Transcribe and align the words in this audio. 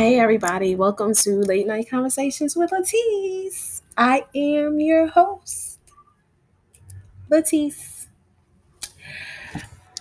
Hey, 0.00 0.18
everybody, 0.18 0.76
welcome 0.76 1.12
to 1.12 1.40
Late 1.42 1.66
Night 1.66 1.90
Conversations 1.90 2.56
with 2.56 2.70
Latisse. 2.70 3.82
I 3.98 4.24
am 4.34 4.80
your 4.80 5.08
host, 5.08 5.78
Latisse. 7.30 8.06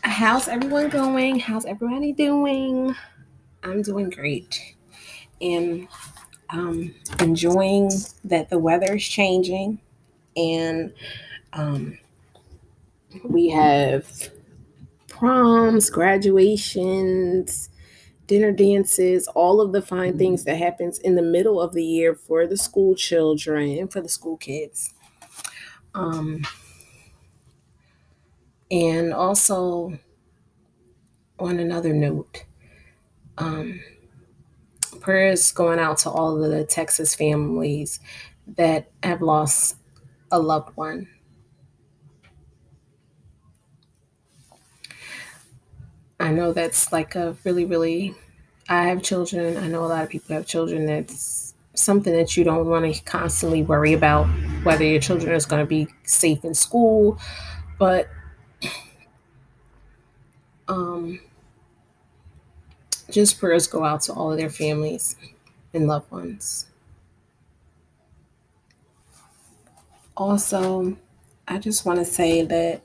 How's 0.02 0.48
everyone 0.48 0.88
going? 0.88 1.42
How's 1.42 1.66
everybody 1.66 2.14
doing? 2.14 2.96
I'm 3.62 3.82
doing 3.82 4.10
great 4.10 4.78
and 5.42 5.86
um, 6.50 6.96
enjoying 7.20 7.92
that 8.24 8.50
the 8.50 8.58
weather 8.58 8.96
is 8.96 9.04
changing 9.06 9.80
and 10.38 10.94
um, 11.52 11.98
we 13.26 13.50
have 13.50 14.30
proms, 15.10 15.90
graduations, 15.90 17.70
dinner 18.30 18.52
dances, 18.52 19.28
all 19.30 19.60
of 19.60 19.72
the 19.72 19.82
fine 19.82 20.16
things 20.16 20.44
that 20.44 20.56
happens 20.56 21.00
in 21.00 21.16
the 21.16 21.22
middle 21.22 21.60
of 21.60 21.74
the 21.74 21.84
year 21.84 22.14
for 22.14 22.46
the 22.46 22.56
school 22.56 22.94
children 22.94 23.80
and 23.80 23.92
for 23.92 24.02
the 24.02 24.08
school 24.08 24.38
kids. 24.38 24.94
Um, 25.96 26.46
and 28.70 29.12
also, 29.12 29.98
on 31.40 31.60
another 31.60 31.92
note, 31.92 32.46
um, 33.40 33.80
prayers 35.02 35.52
going 35.52 35.80
out 35.80 35.98
to 35.98 36.12
all 36.12 36.44
of 36.44 36.52
the 36.52 36.66
Texas 36.66 37.16
families 37.16 38.00
that 38.58 38.92
have 39.02 39.24
lost 39.24 39.78
a 40.32 40.38
loved 40.38 40.78
one. 40.78 41.08
I 46.30 46.32
know 46.32 46.54
that's 46.54 46.92
like 46.92 47.16
a 47.16 47.36
really, 47.44 47.66
really, 47.66 48.14
I 48.70 48.84
have 48.84 49.02
children. 49.02 49.58
I 49.58 49.68
know 49.68 49.84
a 49.84 49.88
lot 49.88 50.04
of 50.04 50.12
people 50.12 50.36
have 50.36 50.46
children. 50.46 50.86
That's 50.86 51.56
something 51.74 52.14
that 52.14 52.38
you 52.38 52.44
don't 52.44 52.68
want 52.68 52.94
to 52.94 53.02
constantly 53.02 53.64
worry 53.64 53.94
about 53.94 54.28
whether 54.62 54.84
your 54.84 55.02
children 55.02 55.34
is 55.34 55.48
going 55.48 55.64
to 55.64 55.68
be 55.68 55.88
safe 56.04 56.46
in 56.46 56.54
school. 56.54 57.20
But 57.80 58.10
um, 60.68 61.20
just 63.10 63.40
prayers 63.40 63.66
go 63.66 63.84
out 63.84 64.02
to 64.02 64.14
all 64.14 64.32
of 64.32 64.38
their 64.38 64.52
families 64.52 65.16
and 65.74 65.88
loved 65.88 66.12
ones. 66.12 66.68
Also, 70.16 70.96
I 71.48 71.58
just 71.58 71.88
want 71.88 71.98
to 71.98 72.06
say 72.06 72.44
that 72.44 72.84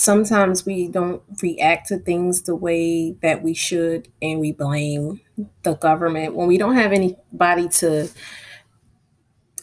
sometimes 0.00 0.64
we 0.64 0.88
don't 0.88 1.22
react 1.42 1.88
to 1.88 1.98
things 1.98 2.42
the 2.42 2.56
way 2.56 3.12
that 3.22 3.42
we 3.42 3.52
should 3.52 4.08
and 4.22 4.40
we 4.40 4.50
blame 4.52 5.20
the 5.62 5.74
government 5.74 6.34
when 6.34 6.48
we 6.48 6.56
don't 6.56 6.76
have 6.76 6.92
anybody 6.92 7.68
to 7.68 8.08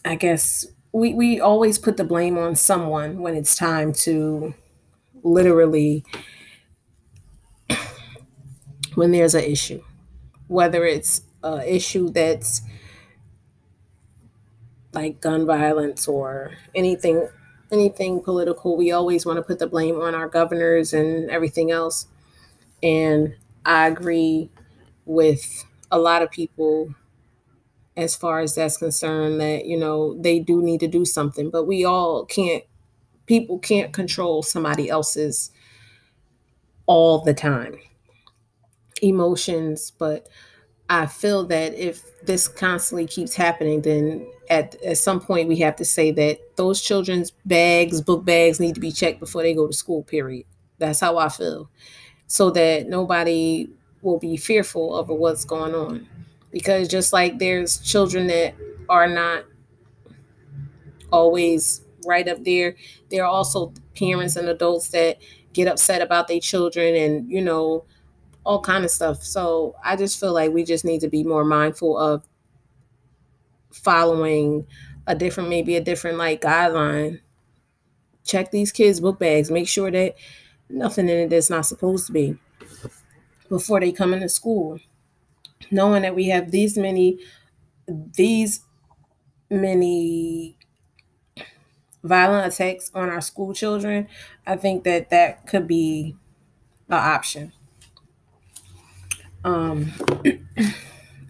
i 0.04 0.14
guess 0.14 0.66
we, 0.92 1.12
we 1.12 1.40
always 1.40 1.78
put 1.78 1.96
the 1.96 2.04
blame 2.04 2.38
on 2.38 2.56
someone 2.56 3.18
when 3.20 3.34
it's 3.34 3.54
time 3.56 3.92
to 3.92 4.54
literally 5.22 6.04
when 8.94 9.10
there's 9.10 9.34
an 9.34 9.44
issue 9.44 9.82
whether 10.48 10.84
it's 10.84 11.22
an 11.44 11.62
issue 11.62 12.10
that's 12.10 12.62
like 14.92 15.20
gun 15.20 15.46
violence 15.46 16.08
or 16.08 16.52
anything 16.74 17.28
anything 17.72 18.22
political, 18.22 18.76
we 18.76 18.92
always 18.92 19.26
want 19.26 19.36
to 19.38 19.42
put 19.42 19.58
the 19.58 19.66
blame 19.66 20.00
on 20.00 20.14
our 20.14 20.28
governors 20.28 20.92
and 20.92 21.30
everything 21.30 21.70
else. 21.70 22.06
And 22.82 23.34
I 23.64 23.86
agree 23.86 24.50
with 25.04 25.64
a 25.90 25.98
lot 25.98 26.22
of 26.22 26.30
people 26.30 26.94
as 27.96 28.14
far 28.14 28.40
as 28.40 28.54
that's 28.54 28.76
concerned 28.76 29.40
that, 29.40 29.66
you 29.66 29.76
know, 29.76 30.14
they 30.20 30.38
do 30.38 30.62
need 30.62 30.80
to 30.80 30.86
do 30.86 31.04
something, 31.04 31.50
but 31.50 31.64
we 31.64 31.84
all 31.84 32.24
can't, 32.24 32.62
people 33.26 33.58
can't 33.58 33.92
control 33.92 34.42
somebody 34.42 34.88
else's 34.88 35.50
all 36.86 37.22
the 37.24 37.34
time 37.34 37.78
emotions, 39.02 39.92
but 39.98 40.28
I 40.88 41.06
feel 41.06 41.44
that 41.46 41.74
if 41.74 42.02
this 42.22 42.48
constantly 42.48 43.06
keeps 43.06 43.34
happening, 43.34 43.82
then 43.82 44.26
at, 44.48 44.80
at 44.82 44.98
some 44.98 45.20
point 45.20 45.48
we 45.48 45.56
have 45.58 45.76
to 45.76 45.84
say 45.84 46.10
that 46.12 46.56
those 46.56 46.80
children's 46.80 47.30
bags, 47.44 48.00
book 48.00 48.24
bags 48.24 48.58
need 48.58 48.74
to 48.74 48.80
be 48.80 48.92
checked 48.92 49.20
before 49.20 49.42
they 49.42 49.54
go 49.54 49.66
to 49.66 49.72
school, 49.72 50.02
period. 50.02 50.46
That's 50.78 51.00
how 51.00 51.18
I 51.18 51.28
feel. 51.28 51.70
So 52.26 52.50
that 52.52 52.88
nobody 52.88 53.68
will 54.02 54.18
be 54.18 54.36
fearful 54.36 54.94
over 54.94 55.14
what's 55.14 55.44
going 55.44 55.74
on. 55.74 56.08
Because 56.52 56.88
just 56.88 57.12
like 57.12 57.38
there's 57.38 57.78
children 57.78 58.28
that 58.28 58.54
are 58.88 59.08
not 59.08 59.44
always 61.10 61.82
right 62.06 62.28
up 62.28 62.44
there, 62.44 62.76
there 63.10 63.24
are 63.24 63.30
also 63.30 63.72
parents 63.96 64.36
and 64.36 64.48
adults 64.48 64.88
that 64.88 65.18
get 65.52 65.68
upset 65.68 66.02
about 66.02 66.28
their 66.28 66.40
children 66.40 66.94
and, 66.94 67.30
you 67.30 67.40
know, 67.42 67.84
all 68.48 68.62
kind 68.62 68.82
of 68.82 68.90
stuff. 68.90 69.22
So 69.22 69.76
I 69.84 69.94
just 69.94 70.18
feel 70.18 70.32
like 70.32 70.52
we 70.52 70.64
just 70.64 70.82
need 70.82 71.02
to 71.02 71.08
be 71.08 71.22
more 71.22 71.44
mindful 71.44 71.98
of 71.98 72.24
following 73.70 74.66
a 75.06 75.14
different, 75.14 75.50
maybe 75.50 75.76
a 75.76 75.82
different 75.82 76.16
like 76.16 76.40
guideline. 76.40 77.20
Check 78.24 78.50
these 78.50 78.72
kids' 78.72 79.00
book 79.00 79.18
bags. 79.18 79.50
Make 79.50 79.68
sure 79.68 79.90
that 79.90 80.14
nothing 80.70 81.10
in 81.10 81.18
it 81.18 81.28
that's 81.28 81.50
not 81.50 81.66
supposed 81.66 82.06
to 82.06 82.12
be 82.12 82.38
before 83.50 83.80
they 83.80 83.92
come 83.92 84.14
into 84.14 84.30
school. 84.30 84.80
Knowing 85.70 86.00
that 86.00 86.14
we 86.14 86.28
have 86.28 86.50
these 86.50 86.78
many, 86.78 87.18
these 87.86 88.62
many 89.50 90.56
violent 92.02 92.50
attacks 92.54 92.90
on 92.94 93.10
our 93.10 93.20
school 93.20 93.52
children, 93.52 94.08
I 94.46 94.56
think 94.56 94.84
that 94.84 95.10
that 95.10 95.46
could 95.46 95.66
be 95.66 96.16
an 96.88 96.94
option. 96.94 97.52
Um, 99.44 99.92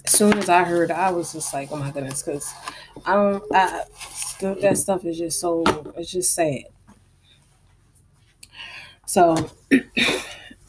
as 0.05 0.13
soon 0.13 0.39
as 0.39 0.49
I 0.49 0.65
heard, 0.65 0.91
I 0.91 1.11
was 1.11 1.33
just 1.33 1.53
like, 1.53 1.71
"Oh 1.71 1.77
my 1.77 1.91
goodness," 1.91 2.23
because 2.23 2.53
I 3.05 3.15
don't. 3.15 3.45
I, 3.53 3.85
that 4.41 4.79
stuff 4.79 5.05
is 5.05 5.19
just 5.19 5.41
so. 5.41 5.65
It's 5.97 6.11
just 6.11 6.35
sad. 6.35 6.65
So, 9.07 9.51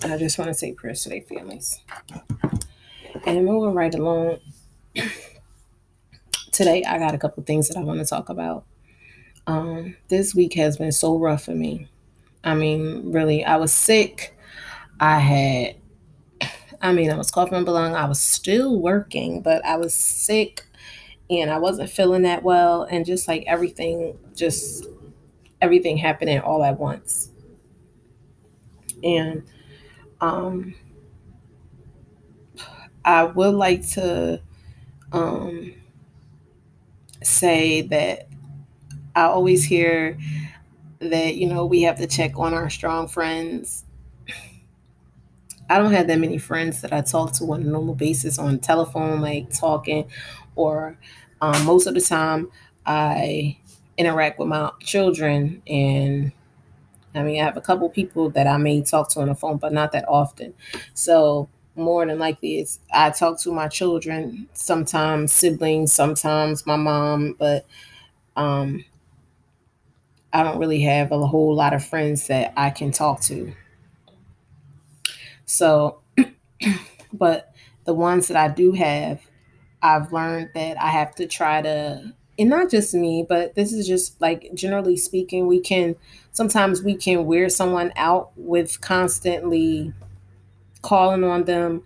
I 0.03 0.17
just 0.17 0.37
want 0.37 0.49
to 0.49 0.53
say 0.53 0.73
prayers 0.73 1.03
to 1.03 1.09
their 1.09 1.21
families. 1.21 1.81
And 3.25 3.45
moving 3.45 3.75
right 3.75 3.93
along, 3.93 4.39
today 6.51 6.83
I 6.83 6.97
got 6.99 7.13
a 7.13 7.17
couple 7.17 7.43
things 7.43 7.67
that 7.67 7.77
I 7.77 7.83
want 7.83 7.99
to 7.99 8.05
talk 8.05 8.29
about. 8.29 8.65
Um, 9.47 9.95
this 10.09 10.35
week 10.35 10.53
has 10.53 10.77
been 10.77 10.91
so 10.91 11.17
rough 11.17 11.45
for 11.45 11.55
me. 11.55 11.87
I 12.43 12.53
mean, 12.55 13.11
really, 13.11 13.43
I 13.43 13.57
was 13.57 13.73
sick. 13.73 14.37
I 14.99 15.19
had 15.19 15.75
I 16.81 16.93
mean, 16.93 17.11
I 17.11 17.17
was 17.17 17.31
coughing 17.31 17.55
and 17.55 17.65
blowing. 17.65 17.95
I 17.95 18.05
was 18.05 18.21
still 18.21 18.79
working, 18.79 19.41
but 19.41 19.63
I 19.65 19.75
was 19.75 19.93
sick 19.93 20.65
and 21.29 21.51
I 21.51 21.59
wasn't 21.59 21.89
feeling 21.89 22.23
that 22.23 22.43
well. 22.43 22.83
And 22.83 23.05
just 23.05 23.27
like 23.27 23.43
everything, 23.47 24.17
just 24.35 24.87
everything 25.61 25.97
happening 25.97 26.39
all 26.41 26.63
at 26.63 26.79
once. 26.79 27.31
And 29.03 29.43
um, 30.21 30.75
I 33.05 33.23
would 33.23 33.55
like 33.55 33.87
to 33.91 34.41
um, 35.11 35.73
say 37.23 37.81
that 37.81 38.27
I 39.15 39.23
always 39.23 39.65
hear 39.65 40.17
that, 40.99 41.35
you 41.35 41.47
know, 41.47 41.65
we 41.65 41.83
have 41.83 41.97
to 41.99 42.07
check 42.07 42.39
on 42.39 42.53
our 42.53 42.69
strong 42.69 43.07
friends 43.07 43.85
I 45.69 45.77
don't 45.77 45.91
have 45.93 46.07
that 46.07 46.19
many 46.19 46.37
friends 46.37 46.81
that 46.81 46.93
I 46.93 47.01
talk 47.01 47.33
to 47.33 47.51
on 47.53 47.61
a 47.61 47.65
normal 47.65 47.95
basis 47.95 48.39
on 48.39 48.59
telephone, 48.59 49.21
like 49.21 49.51
talking, 49.53 50.09
or 50.55 50.97
um, 51.41 51.65
most 51.65 51.87
of 51.87 51.93
the 51.93 52.01
time 52.01 52.49
I 52.85 53.57
interact 53.97 54.39
with 54.39 54.47
my 54.47 54.71
children. 54.81 55.61
And 55.67 56.31
I 57.15 57.23
mean, 57.23 57.41
I 57.41 57.45
have 57.45 57.57
a 57.57 57.61
couple 57.61 57.89
people 57.89 58.29
that 58.31 58.47
I 58.47 58.57
may 58.57 58.81
talk 58.81 59.09
to 59.11 59.21
on 59.21 59.27
the 59.29 59.35
phone, 59.35 59.57
but 59.57 59.73
not 59.73 59.91
that 59.93 60.05
often. 60.07 60.53
So 60.93 61.49
more 61.75 62.05
than 62.05 62.19
likely, 62.19 62.59
it's 62.59 62.79
I 62.93 63.09
talk 63.11 63.39
to 63.41 63.51
my 63.51 63.67
children, 63.67 64.47
sometimes 64.53 65.33
siblings, 65.33 65.93
sometimes 65.93 66.65
my 66.67 66.75
mom, 66.75 67.35
but 67.39 67.65
um, 68.35 68.85
I 70.33 70.43
don't 70.43 70.57
really 70.59 70.81
have 70.81 71.11
a 71.11 71.25
whole 71.27 71.53
lot 71.55 71.73
of 71.73 71.83
friends 71.85 72.27
that 72.27 72.53
I 72.57 72.69
can 72.69 72.91
talk 72.91 73.21
to. 73.21 73.53
So, 75.49 76.01
but 77.13 77.53
the 77.85 77.93
ones 77.93 78.27
that 78.27 78.37
I 78.37 78.49
do 78.53 78.73
have, 78.73 79.19
I've 79.81 80.13
learned 80.13 80.51
that 80.55 80.79
I 80.81 80.89
have 80.89 81.15
to 81.15 81.27
try 81.27 81.61
to, 81.63 82.13
and 82.37 82.49
not 82.49 82.69
just 82.69 82.93
me, 82.93 83.25
but 83.27 83.55
this 83.55 83.73
is 83.73 83.87
just 83.87 84.21
like 84.21 84.51
generally 84.53 84.95
speaking, 84.97 85.47
we 85.47 85.59
can 85.59 85.95
sometimes 86.31 86.83
we 86.83 86.95
can 86.95 87.25
wear 87.25 87.49
someone 87.49 87.91
out 87.95 88.31
with 88.37 88.79
constantly 88.81 89.93
calling 90.81 91.23
on 91.23 91.45
them 91.45 91.83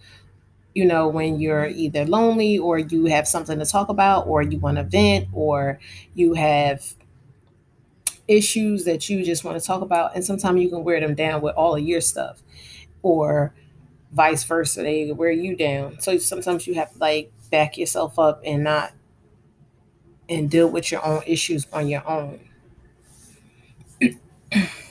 you 0.75 0.85
know, 0.85 1.07
when 1.07 1.39
you're 1.39 1.67
either 1.67 2.05
lonely 2.05 2.57
or 2.57 2.79
you 2.79 3.05
have 3.05 3.27
something 3.27 3.59
to 3.59 3.65
talk 3.65 3.89
about 3.89 4.27
or 4.27 4.41
you 4.41 4.59
want 4.59 4.77
to 4.77 4.83
vent 4.83 5.27
or 5.33 5.79
you 6.15 6.33
have 6.35 6.95
issues 8.27 8.85
that 8.85 9.09
you 9.09 9.23
just 9.23 9.43
want 9.43 9.59
to 9.59 9.65
talk 9.65 9.81
about. 9.81 10.15
And 10.15 10.23
sometimes 10.23 10.61
you 10.61 10.69
can 10.69 10.83
wear 10.83 10.99
them 10.99 11.15
down 11.15 11.41
with 11.41 11.55
all 11.55 11.75
of 11.75 11.81
your 11.83 12.01
stuff 12.01 12.41
or 13.03 13.53
vice 14.13 14.43
versa. 14.45 14.83
They 14.83 15.11
wear 15.13 15.31
you 15.31 15.55
down. 15.57 15.99
So 16.01 16.17
sometimes 16.19 16.67
you 16.67 16.75
have 16.75 16.93
to 16.93 16.99
like 16.99 17.31
back 17.51 17.77
yourself 17.77 18.19
up 18.19 18.41
and 18.45 18.63
not 18.63 18.93
and 20.29 20.49
deal 20.49 20.67
with 20.69 20.91
your 20.91 21.05
own 21.05 21.21
issues 21.25 21.67
on 21.73 21.87
your 21.87 22.07
own. 22.07 22.39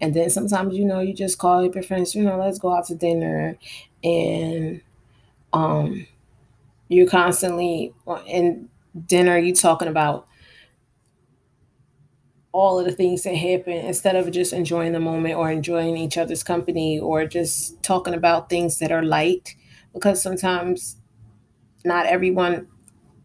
and 0.00 0.14
then 0.14 0.30
sometimes 0.30 0.74
you 0.74 0.84
know 0.84 1.00
you 1.00 1.12
just 1.12 1.38
call 1.38 1.64
your 1.64 1.82
friends, 1.82 2.14
you 2.14 2.22
know, 2.22 2.38
let's 2.38 2.58
go 2.58 2.74
out 2.74 2.86
to 2.86 2.94
dinner 2.94 3.56
and 4.04 4.80
um 5.52 6.06
you're 6.88 7.08
constantly 7.08 7.94
in 8.26 8.68
dinner 9.06 9.38
you 9.38 9.54
talking 9.54 9.88
about 9.88 10.28
all 12.56 12.78
of 12.78 12.86
the 12.86 12.92
things 12.92 13.22
that 13.24 13.34
happen 13.34 13.74
instead 13.74 14.16
of 14.16 14.30
just 14.30 14.54
enjoying 14.54 14.92
the 14.92 15.00
moment 15.00 15.34
or 15.36 15.50
enjoying 15.50 15.94
each 15.94 16.16
other's 16.16 16.42
company 16.42 16.98
or 16.98 17.26
just 17.26 17.82
talking 17.82 18.14
about 18.14 18.48
things 18.48 18.78
that 18.78 18.90
are 18.90 19.02
light 19.02 19.54
because 19.92 20.22
sometimes 20.22 20.96
not 21.84 22.06
everyone 22.06 22.66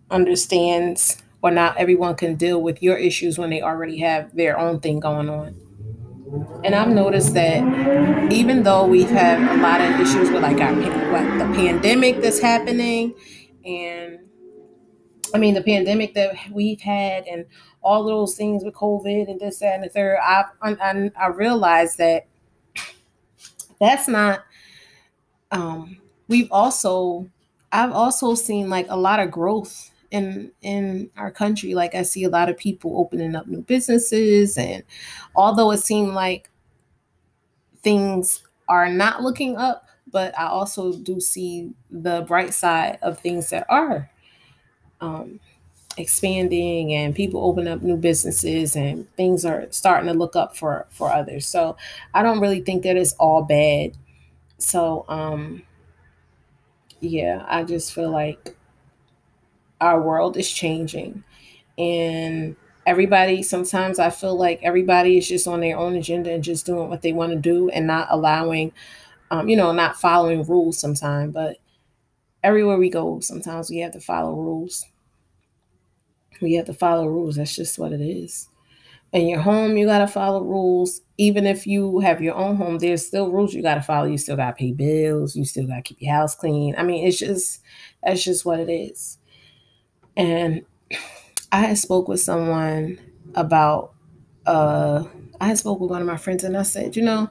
understands 0.10 1.24
or 1.42 1.50
not 1.50 1.78
everyone 1.78 2.14
can 2.14 2.36
deal 2.36 2.62
with 2.62 2.84
your 2.84 2.98
issues 2.98 3.38
when 3.38 3.50
they 3.50 3.62
already 3.62 4.00
have 4.00 4.36
their 4.36 4.60
own 4.60 4.82
thing 4.82 5.00
going 5.00 5.30
on. 5.30 5.56
And 6.66 6.76
I've 6.76 6.90
noticed 6.90 7.34
that 7.34 8.32
even 8.34 8.64
though 8.64 8.86
we've 8.86 9.10
had 9.10 9.40
a 9.58 9.62
lot 9.62 9.80
of 9.80 9.98
issues 10.02 10.30
with 10.30 10.44
like 10.44 10.60
our 10.60 10.74
what, 10.74 11.40
the 11.40 11.54
pandemic 11.56 12.22
that's 12.22 12.42
happening 12.42 13.14
and 13.66 14.20
I 15.34 15.38
mean 15.38 15.54
the 15.54 15.64
pandemic 15.64 16.16
that 16.16 16.36
we've 16.52 16.82
had 16.82 17.26
and 17.28 17.46
all 17.82 18.04
those 18.04 18.36
things 18.36 18.64
with 18.64 18.74
COVID 18.76 19.30
and 19.30 19.40
this, 19.40 19.60
that, 19.60 19.76
and 19.76 19.84
the 19.84 19.90
third, 19.90 20.18
I 20.22 20.46
I, 20.62 21.12
I 21.20 21.28
realized 21.28 21.98
that 21.98 22.28
that's 23.80 24.08
not. 24.08 24.44
Um, 25.52 25.98
we've 26.28 26.52
also, 26.52 27.30
I've 27.72 27.92
also 27.92 28.36
seen 28.36 28.70
like 28.70 28.88
a 28.90 28.96
lot 28.96 29.20
of 29.20 29.32
growth 29.32 29.92
in 30.12 30.52
in 30.62 31.10
our 31.18 31.32
country. 31.32 31.74
Like 31.74 31.96
I 31.96 32.04
see 32.04 32.24
a 32.24 32.30
lot 32.30 32.50
of 32.50 32.58
people 32.58 32.98
opening 32.98 33.36
up 33.36 33.48
new 33.48 33.62
businesses, 33.62 34.58
and 34.58 34.84
although 35.36 35.72
it 35.72 35.80
seemed 35.80 36.14
like 36.14 36.50
things 37.82 38.44
are 38.70 38.90
not 38.90 39.24
looking 39.24 39.58
up, 39.58 39.86
but 40.12 40.38
I 40.38 40.46
also 40.48 40.94
do 40.94 41.20
see 41.20 41.72
the 41.90 42.22
bright 42.28 42.54
side 42.54 43.00
of 43.02 43.20
things 43.20 43.50
that 43.50 43.66
are. 43.70 44.10
Um, 45.02 45.40
expanding 45.98 46.94
and 46.94 47.16
people 47.16 47.44
open 47.44 47.68
up 47.68 47.82
new 47.82 47.98
businesses 47.98 48.76
and 48.76 49.08
things 49.16 49.46
are 49.46 49.68
starting 49.72 50.08
to 50.12 50.18
look 50.18 50.36
up 50.36 50.56
for 50.58 50.88
for 50.92 51.12
others. 51.12 51.46
So 51.48 51.78
i 52.14 52.24
don't 52.24 52.40
really 52.40 52.62
think 52.62 52.84
that 52.84 52.98
it's 52.98 53.14
all 53.14 53.44
bad. 53.44 53.94
So 54.60 55.06
um 55.10 55.64
yeah 57.00 57.46
i 57.48 57.64
just 57.64 57.94
feel 57.94 58.10
like 58.12 58.56
our 59.80 60.02
world 60.02 60.38
is 60.38 60.50
changing 60.52 61.24
and 61.78 62.56
everybody 62.86 63.44
sometimes 63.44 64.00
i 64.00 64.10
feel 64.10 64.36
like 64.38 64.60
everybody 64.64 65.18
is 65.18 65.28
just 65.28 65.48
on 65.48 65.62
their 65.62 65.78
own 65.78 65.96
agenda 65.96 66.32
and 66.34 66.44
just 66.44 66.66
doing 66.66 66.90
what 66.90 67.02
they 67.02 67.14
want 67.14 67.32
to 67.32 67.40
do 67.40 67.70
and 67.70 67.88
not 67.88 68.08
allowing 68.12 68.72
um, 69.32 69.50
you 69.50 69.58
know 69.58 69.72
not 69.72 69.98
following 69.98 70.44
rules 70.46 70.80
sometimes 70.80 71.34
but 71.34 71.58
everywhere 72.44 72.78
we 72.78 72.90
go 72.90 73.20
sometimes 73.22 73.70
we 73.70 73.80
have 73.80 73.94
to 73.94 74.02
follow 74.02 74.34
rules 74.36 74.88
we 76.42 76.54
have 76.56 76.66
to 76.66 76.74
follow 76.74 77.08
rules. 77.08 77.36
That's 77.36 77.56
just 77.56 77.80
what 77.80 77.94
it 77.94 78.02
is. 78.02 78.48
In 79.14 79.28
your 79.28 79.42
home, 79.42 79.76
you 79.76 79.86
got 79.86 80.00
to 80.00 80.08
follow 80.08 80.42
rules. 80.42 81.02
Even 81.18 81.46
if 81.46 81.68
you 81.68 82.00
have 82.00 82.22
your 82.22 82.36
own 82.36 82.56
home, 82.56 82.80
there's 82.80 83.06
still 83.06 83.30
rules 83.30 83.54
you 83.54 83.62
got 83.62 83.76
to 83.76 83.82
follow. 83.82 84.06
You 84.06 84.18
still 84.18 84.38
got 84.38 84.52
to 84.52 84.56
pay 84.56 84.72
bills. 84.72 85.36
You 85.36 85.44
still 85.44 85.68
got 85.68 85.76
to 85.76 85.82
keep 85.82 86.02
your 86.02 86.14
house 86.14 86.34
clean. 86.34 86.76
I 86.78 86.84
mean, 86.84 87.06
it's 87.06 87.20
just, 87.20 87.62
that's 88.04 88.24
just 88.24 88.46
what 88.46 88.60
it 88.60 88.72
is. 88.72 89.18
And 90.16 90.66
I 91.52 91.62
had 91.62 91.78
spoke 91.78 92.08
with 92.08 92.22
someone 92.22 93.00
about, 93.36 93.94
uh, 94.46 95.04
I 95.42 95.48
had 95.48 95.58
spoke 95.58 95.80
with 95.80 95.92
one 95.92 96.02
of 96.02 96.08
my 96.08 96.18
friends 96.18 96.44
and 96.44 96.58
I 96.58 96.64
said, 96.64 96.96
you 96.96 97.04
know, 97.04 97.30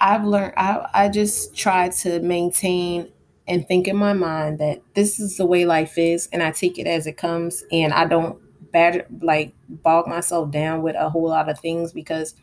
I've 0.00 0.24
learned, 0.24 0.54
I, 0.56 0.88
I 0.92 1.08
just 1.08 1.56
try 1.56 1.90
to 1.90 2.20
maintain 2.20 3.12
and 3.48 3.66
think 3.66 3.88
in 3.88 3.96
my 3.96 4.12
mind 4.12 4.58
that 4.60 4.80
this 4.94 5.18
is 5.20 5.36
the 5.36 5.46
way 5.46 5.64
life 5.64 5.98
is 5.98 6.28
and 6.32 6.42
I 6.42 6.52
take 6.52 6.78
it 6.78 6.86
as 6.86 7.06
it 7.06 7.16
comes 7.16 7.64
and 7.72 7.92
I 7.92 8.06
don't 8.06 8.40
bad 8.72 9.06
like 9.20 9.54
bog 9.68 10.06
myself 10.06 10.50
down 10.50 10.82
with 10.82 10.96
a 10.96 11.10
whole 11.10 11.28
lot 11.28 11.48
of 11.48 11.58
things 11.58 11.92
because 11.92 12.34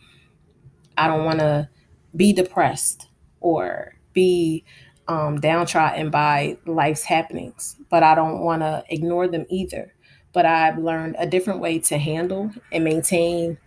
I 0.97 1.07
don't 1.07 1.25
want 1.25 1.39
to 1.39 1.69
be 2.15 2.33
depressed 2.33 3.07
or 3.39 3.93
be 4.13 4.63
um, 5.07 5.39
downtrodden 5.39 6.09
by 6.09 6.57
life's 6.65 7.03
happenings, 7.03 7.75
but 7.89 8.03
I 8.03 8.15
don't 8.15 8.41
want 8.41 8.61
to 8.61 8.83
ignore 8.89 9.27
them 9.27 9.45
either. 9.49 9.93
But 10.33 10.45
I've 10.45 10.77
learned 10.77 11.15
a 11.17 11.25
different 11.25 11.59
way 11.59 11.79
to 11.79 11.97
handle 11.97 12.51
and 12.71 12.83
maintain, 12.83 13.57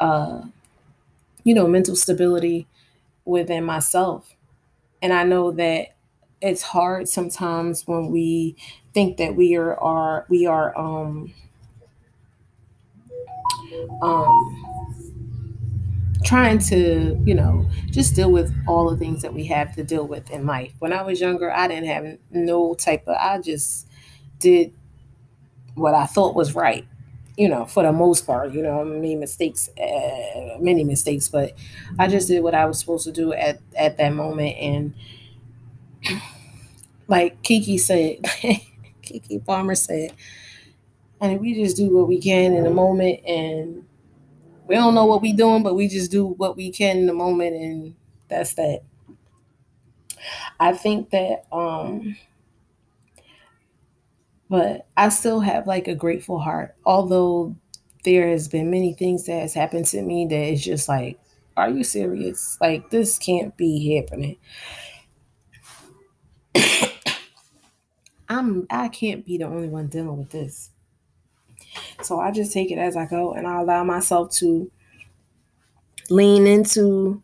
uh, 0.00 0.42
you 1.44 1.54
know, 1.54 1.66
mental 1.66 1.96
stability 1.96 2.66
within 3.24 3.64
myself. 3.64 4.34
And 5.02 5.12
I 5.12 5.24
know 5.24 5.52
that 5.52 5.93
it's 6.44 6.62
hard 6.62 7.08
sometimes 7.08 7.86
when 7.88 8.10
we 8.10 8.56
think 8.94 9.16
that 9.18 9.36
we 9.36 9.56
are, 9.56 9.76
are 9.80 10.26
we 10.28 10.46
are 10.46 10.76
um 10.78 11.34
um 14.02 14.64
trying 16.24 16.58
to 16.58 17.20
you 17.24 17.34
know 17.34 17.66
just 17.90 18.14
deal 18.14 18.30
with 18.30 18.54
all 18.66 18.88
the 18.90 18.96
things 18.96 19.20
that 19.22 19.34
we 19.34 19.44
have 19.46 19.74
to 19.74 19.84
deal 19.84 20.06
with 20.06 20.30
in 20.30 20.46
life. 20.46 20.72
When 20.78 20.92
i 20.92 21.02
was 21.02 21.20
younger 21.20 21.50
i 21.52 21.68
didn't 21.68 21.86
have 21.88 22.18
no 22.30 22.74
type 22.74 23.06
of 23.06 23.16
i 23.18 23.38
just 23.40 23.86
did 24.38 24.72
what 25.74 25.94
i 25.94 26.06
thought 26.06 26.34
was 26.34 26.54
right 26.54 26.86
you 27.36 27.48
know 27.48 27.64
for 27.64 27.82
the 27.82 27.92
most 27.92 28.26
part 28.26 28.52
you 28.52 28.62
know 28.62 28.80
i 28.80 28.84
made 28.84 29.18
mistakes 29.18 29.68
uh, 29.80 30.56
many 30.60 30.84
mistakes 30.84 31.28
but 31.28 31.52
i 31.98 32.06
just 32.06 32.28
did 32.28 32.42
what 32.42 32.54
i 32.54 32.64
was 32.64 32.78
supposed 32.78 33.04
to 33.04 33.12
do 33.12 33.32
at 33.32 33.60
at 33.76 33.96
that 33.98 34.10
moment. 34.12 34.56
And 34.58 34.94
like 37.08 37.42
Keke 37.42 37.78
said, 37.78 38.22
Keke 39.02 39.44
Palmer 39.44 39.74
said, 39.74 40.12
and 41.20 41.40
we 41.40 41.54
just 41.54 41.76
do 41.76 41.94
what 41.94 42.08
we 42.08 42.20
can 42.20 42.54
in 42.54 42.64
the 42.64 42.70
moment 42.70 43.20
and 43.26 43.84
we 44.66 44.74
don't 44.76 44.94
know 44.94 45.06
what 45.06 45.22
we're 45.22 45.36
doing, 45.36 45.62
but 45.62 45.74
we 45.74 45.88
just 45.88 46.10
do 46.10 46.26
what 46.26 46.56
we 46.56 46.70
can 46.70 46.98
in 46.98 47.06
the 47.06 47.14
moment 47.14 47.54
and 47.56 47.94
that's 48.28 48.54
that. 48.54 48.82
I 50.60 50.72
think 50.72 51.10
that 51.10 51.44
um 51.52 52.16
but 54.48 54.86
I 54.96 55.08
still 55.08 55.40
have 55.40 55.66
like 55.66 55.88
a 55.88 55.94
grateful 55.94 56.38
heart. 56.38 56.74
Although 56.84 57.56
there 58.04 58.28
has 58.28 58.48
been 58.48 58.70
many 58.70 58.94
things 58.94 59.26
that 59.26 59.40
has 59.40 59.54
happened 59.54 59.86
to 59.86 60.02
me 60.02 60.26
that 60.26 60.36
is 60.52 60.64
just 60.64 60.88
like, 60.88 61.18
are 61.56 61.70
you 61.70 61.84
serious? 61.84 62.58
Like 62.60 62.90
this 62.90 63.18
can't 63.18 63.56
be 63.56 63.96
happening. 63.96 64.36
I'm 68.28 68.66
I 68.70 68.88
can't 68.88 69.24
be 69.24 69.38
the 69.38 69.44
only 69.44 69.68
one 69.68 69.88
dealing 69.88 70.18
with 70.18 70.30
this. 70.30 70.70
So 72.02 72.20
I 72.20 72.30
just 72.30 72.52
take 72.52 72.70
it 72.70 72.78
as 72.78 72.96
I 72.96 73.06
go 73.06 73.32
and 73.34 73.46
I 73.46 73.60
allow 73.60 73.84
myself 73.84 74.30
to 74.36 74.70
lean 76.10 76.46
into 76.46 77.22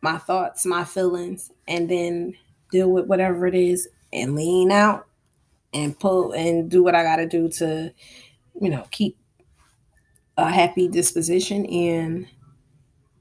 my 0.00 0.18
thoughts, 0.18 0.66
my 0.66 0.84
feelings, 0.84 1.50
and 1.66 1.88
then 1.88 2.36
deal 2.70 2.90
with 2.90 3.06
whatever 3.06 3.46
it 3.46 3.54
is 3.54 3.88
and 4.12 4.34
lean 4.34 4.70
out 4.70 5.06
and 5.72 5.98
pull 5.98 6.32
and 6.32 6.70
do 6.70 6.82
what 6.82 6.94
I 6.94 7.02
got 7.02 7.16
to 7.16 7.26
do 7.26 7.48
to, 7.48 7.92
you 8.60 8.70
know, 8.70 8.86
keep 8.90 9.16
a 10.36 10.50
happy 10.50 10.88
disposition 10.88 11.64
and 11.66 12.26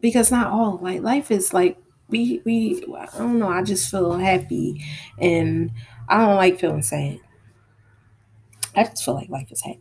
because 0.01 0.31
not 0.31 0.47
all 0.47 0.79
like 0.81 1.01
life 1.01 1.31
is 1.31 1.53
like 1.53 1.77
we 2.09 2.41
we 2.43 2.83
I 2.97 3.05
don't 3.17 3.39
know, 3.39 3.49
I 3.49 3.63
just 3.63 3.89
feel 3.89 4.13
happy 4.13 4.83
and 5.19 5.71
I 6.07 6.25
don't 6.25 6.35
like 6.35 6.59
feeling 6.59 6.81
sad. 6.81 7.19
I 8.75 8.83
just 8.83 9.05
feel 9.05 9.13
like 9.13 9.29
life 9.29 9.51
is 9.51 9.61
happy. 9.61 9.79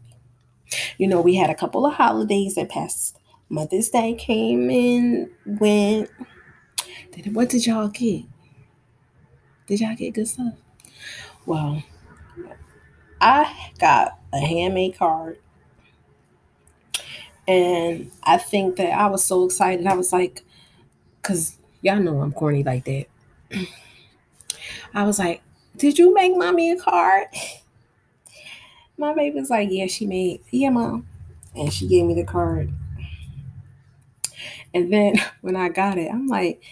You 0.99 1.07
know, 1.09 1.21
we 1.21 1.35
had 1.35 1.51
a 1.51 1.55
couple 1.55 1.87
of 1.87 1.95
holidays 1.95 2.55
that 2.55 2.69
passed. 2.69 3.19
Mother's 3.49 3.91
Day 3.91 4.15
came 4.15 4.71
in, 4.71 5.31
went. 5.45 6.11
What 7.33 7.51
did 7.51 7.67
y'all 7.67 7.89
get? 7.89 8.25
Did 9.67 9.81
y'all 9.81 9.95
get 9.95 10.15
good 10.15 10.29
stuff? 10.29 10.55
Well, 11.45 11.83
I 13.21 13.71
got 13.79 14.19
a 14.33 14.39
handmade 14.39 14.97
card. 14.99 15.39
And 17.47 18.11
I 18.23 18.39
think 18.39 18.77
that 18.77 18.93
I 18.93 19.07
was 19.09 19.25
so 19.25 19.45
excited. 19.45 19.87
I 19.87 19.95
was 19.95 20.13
like, 20.13 20.43
because 21.21 21.59
y'all 21.83 22.01
know 22.01 22.21
I'm 22.21 22.33
corny 22.33 22.63
like 22.63 22.85
that. 22.85 23.07
I 24.95 25.05
was 25.05 25.19
like, 25.19 25.43
Did 25.77 25.99
you 25.99 26.13
make 26.15 26.37
mommy 26.37 26.71
a 26.71 26.77
card? 26.79 27.27
My 28.97 29.15
baby 29.15 29.41
was 29.41 29.51
like, 29.51 29.69
Yeah, 29.71 29.87
she 29.87 30.07
made, 30.07 30.41
yeah, 30.51 30.71
mom. 30.71 31.07
And 31.55 31.73
she 31.73 31.89
gave 31.89 32.05
me 32.05 32.15
the 32.15 32.25
card. 32.25 32.73
And 34.75 34.93
then 34.93 35.15
when 35.41 35.57
I 35.57 35.69
got 35.69 35.99
it, 35.99 36.11
I'm 36.13 36.27
like, 36.27 36.63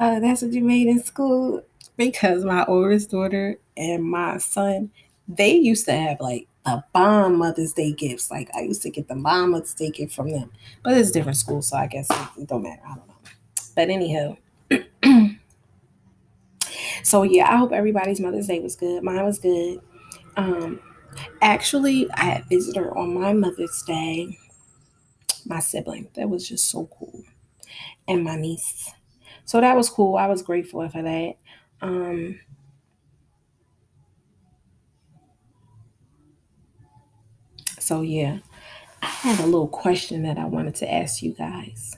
uh, 0.00 0.20
That's 0.20 0.42
what 0.42 0.52
you 0.52 0.62
made 0.62 0.88
in 0.88 1.02
school? 1.02 1.62
Because 1.96 2.44
my 2.44 2.64
oldest 2.66 3.10
daughter 3.10 3.58
and 3.76 4.02
my 4.02 4.38
son, 4.38 4.90
they 5.28 5.54
used 5.54 5.86
to 5.86 5.92
have 5.92 6.20
like 6.20 6.48
the 6.64 6.82
bomb 6.92 7.38
Mother's 7.38 7.72
Day 7.72 7.92
gifts. 7.92 8.30
Like 8.30 8.50
I 8.54 8.62
used 8.62 8.82
to 8.82 8.90
get 8.90 9.08
the 9.08 9.14
bomb 9.14 9.50
Mother's 9.52 9.74
Day 9.74 9.90
gift 9.90 10.14
from 10.14 10.30
them, 10.30 10.50
but 10.82 10.96
it's 10.96 11.10
different 11.12 11.36
school, 11.36 11.62
so 11.62 11.76
I 11.76 11.86
guess 11.86 12.10
it, 12.10 12.42
it 12.42 12.48
don't 12.48 12.62
matter. 12.62 12.82
I 12.84 12.96
don't 12.96 13.06
know. 13.06 13.14
But 13.76 13.90
anyhow, 13.90 14.36
so 17.04 17.24
yeah, 17.24 17.52
I 17.52 17.58
hope 17.58 17.72
everybody's 17.72 18.20
Mother's 18.20 18.48
Day 18.48 18.60
was 18.60 18.76
good. 18.76 19.04
Mine 19.04 19.24
was 19.24 19.40
good. 19.40 19.80
Um, 20.36 20.80
actually, 21.42 22.10
I 22.12 22.24
had 22.24 22.46
visitor 22.46 22.96
on 22.96 23.14
my 23.14 23.32
Mother's 23.34 23.82
Day. 23.86 24.38
My 25.46 25.60
sibling, 25.60 26.08
that 26.14 26.28
was 26.28 26.48
just 26.48 26.70
so 26.70 26.86
cool, 26.98 27.22
and 28.08 28.24
my 28.24 28.36
niece. 28.36 28.92
So 29.46 29.60
that 29.60 29.76
was 29.76 29.90
cool. 29.90 30.16
I 30.16 30.26
was 30.28 30.42
grateful 30.42 30.88
for 30.88 31.02
that. 31.02 31.34
Um, 31.82 32.40
so 37.78 38.00
yeah, 38.02 38.38
I 39.02 39.06
had 39.06 39.40
a 39.40 39.46
little 39.46 39.68
question 39.68 40.22
that 40.24 40.38
I 40.38 40.46
wanted 40.46 40.76
to 40.76 40.92
ask 40.92 41.22
you 41.22 41.34
guys. 41.34 41.96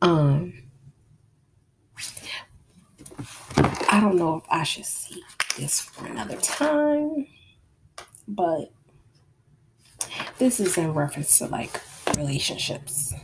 Um, 0.00 0.61
I 3.64 4.00
don't 4.00 4.16
know 4.16 4.36
if 4.36 4.44
I 4.50 4.62
should 4.64 4.86
see 4.86 5.22
this 5.56 5.80
for 5.80 6.06
another 6.06 6.36
time, 6.36 7.26
but 8.26 8.72
this 10.38 10.60
is 10.60 10.76
in 10.78 10.94
reference 10.94 11.38
to 11.38 11.46
like 11.46 11.80
relationships. 12.16 13.14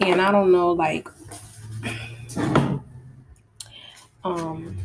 And 0.00 0.20
I 0.20 0.30
don't 0.30 0.52
know, 0.52 0.72
like, 0.72 1.08
um, 4.24 4.76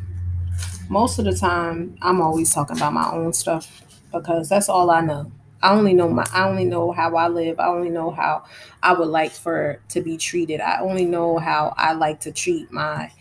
most 0.89 1.19
of 1.19 1.25
the 1.25 1.35
time 1.35 1.97
I'm 2.01 2.21
always 2.21 2.53
talking 2.53 2.77
about 2.77 2.93
my 2.93 3.11
own 3.11 3.33
stuff 3.33 3.83
because 4.11 4.49
that's 4.49 4.69
all 4.69 4.89
I 4.89 5.01
know. 5.01 5.31
I 5.61 5.73
only 5.73 5.93
know 5.93 6.09
my 6.09 6.27
I 6.33 6.47
only 6.47 6.65
know 6.65 6.91
how 6.91 7.15
I 7.15 7.29
live. 7.29 7.59
I 7.59 7.67
only 7.67 7.89
know 7.89 8.11
how 8.11 8.43
I 8.81 8.93
would 8.93 9.07
like 9.07 9.31
for 9.31 9.81
to 9.89 10.01
be 10.01 10.17
treated. 10.17 10.59
I 10.59 10.81
only 10.81 11.05
know 11.05 11.37
how 11.37 11.73
I 11.77 11.93
like 11.93 12.19
to 12.21 12.33
treat 12.33 12.71
my 12.71 13.11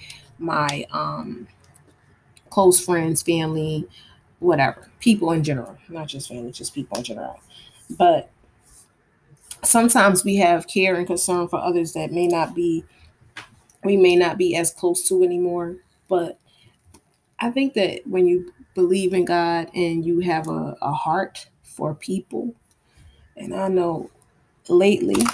my 0.43 0.87
um 0.91 1.47
close 2.51 2.85
friends, 2.85 3.23
family, 3.23 3.89
whatever. 4.41 4.89
People 5.01 5.33
in 5.33 5.43
general, 5.43 5.79
not 5.89 6.09
just 6.09 6.29
family, 6.29 6.53
just 6.53 6.75
people 6.75 6.99
in 6.99 7.05
general. 7.05 7.41
But 7.99 8.31
sometimes 9.63 10.25
we 10.25 10.37
have 10.37 10.67
care 10.67 10.97
and 10.97 11.07
concern 11.07 11.49
for 11.49 11.59
others 11.59 11.93
that 11.95 12.13
may 12.13 12.27
not 12.27 12.55
be 12.55 12.85
we 13.85 13.97
may 13.97 14.15
not 14.15 14.39
be 14.39 14.55
as 14.57 14.73
close 14.73 15.09
to 15.09 15.25
anymore, 15.25 15.77
but 16.09 16.39
I 17.41 17.51
think 17.51 17.75
that 17.75 18.07
when 18.07 18.29
you 18.29 18.53
believe 18.75 19.13
in 19.13 19.25
God 19.25 19.69
and 19.75 20.05
you 20.05 20.21
have 20.21 20.49
a, 20.49 20.77
a 20.81 20.93
heart 20.93 21.47
for 21.63 21.95
people. 21.95 22.55
And 23.37 23.55
I 23.55 23.69
know 23.69 24.11
lately, 24.69 25.25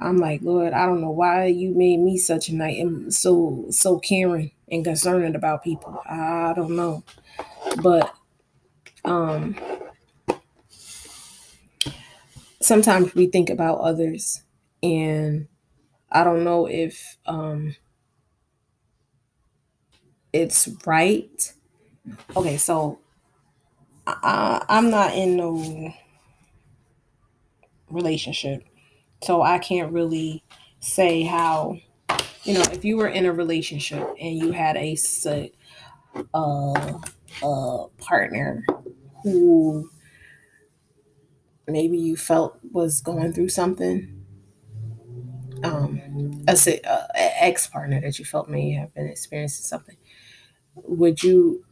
I'm 0.00 0.18
like, 0.18 0.42
Lord, 0.42 0.72
I 0.72 0.86
don't 0.86 1.00
know 1.02 1.10
why 1.10 1.46
you 1.46 1.74
made 1.74 1.98
me 2.00 2.16
such 2.18 2.48
a 2.48 2.54
night 2.54 2.78
and 2.78 3.12
so 3.14 3.66
so 3.70 3.98
caring 3.98 4.52
and 4.70 4.84
concerned 4.84 5.36
about 5.36 5.64
people. 5.64 6.02
I 6.08 6.52
don't 6.56 6.76
know. 6.76 7.04
But 7.82 8.14
um 9.04 9.56
sometimes 12.60 13.14
we 13.14 13.26
think 13.26 13.50
about 13.50 13.80
others 13.80 14.42
and 14.82 15.48
I 16.10 16.24
don't 16.24 16.44
know 16.44 16.66
if 16.66 17.16
um 17.26 17.76
it's 20.32 20.68
right. 20.86 21.52
Okay, 22.36 22.56
so 22.56 22.98
I, 24.06 24.64
I'm 24.68 24.90
not 24.90 25.14
in 25.14 25.36
no 25.36 25.92
relationship, 27.90 28.64
so 29.22 29.42
I 29.42 29.58
can't 29.58 29.92
really 29.92 30.42
say 30.80 31.22
how. 31.22 31.78
You 32.44 32.54
know, 32.54 32.62
if 32.72 32.86
you 32.86 32.96
were 32.96 33.08
in 33.08 33.26
a 33.26 33.32
relationship 33.32 34.14
and 34.18 34.38
you 34.38 34.52
had 34.52 34.76
a 34.76 34.96
uh, 36.34 36.98
a 37.42 37.84
partner 37.98 38.64
who 39.22 39.90
maybe 41.68 41.98
you 41.98 42.16
felt 42.16 42.58
was 42.72 43.02
going 43.02 43.34
through 43.34 43.50
something, 43.50 44.24
um, 45.62 46.42
a, 46.48 46.56
a 46.84 47.44
ex 47.44 47.66
partner 47.66 48.00
that 48.00 48.18
you 48.18 48.24
felt 48.24 48.48
may 48.48 48.72
have 48.72 48.92
been 48.94 49.06
experiencing 49.06 49.64
something, 49.64 49.96
would 50.74 51.22
you 51.22 51.64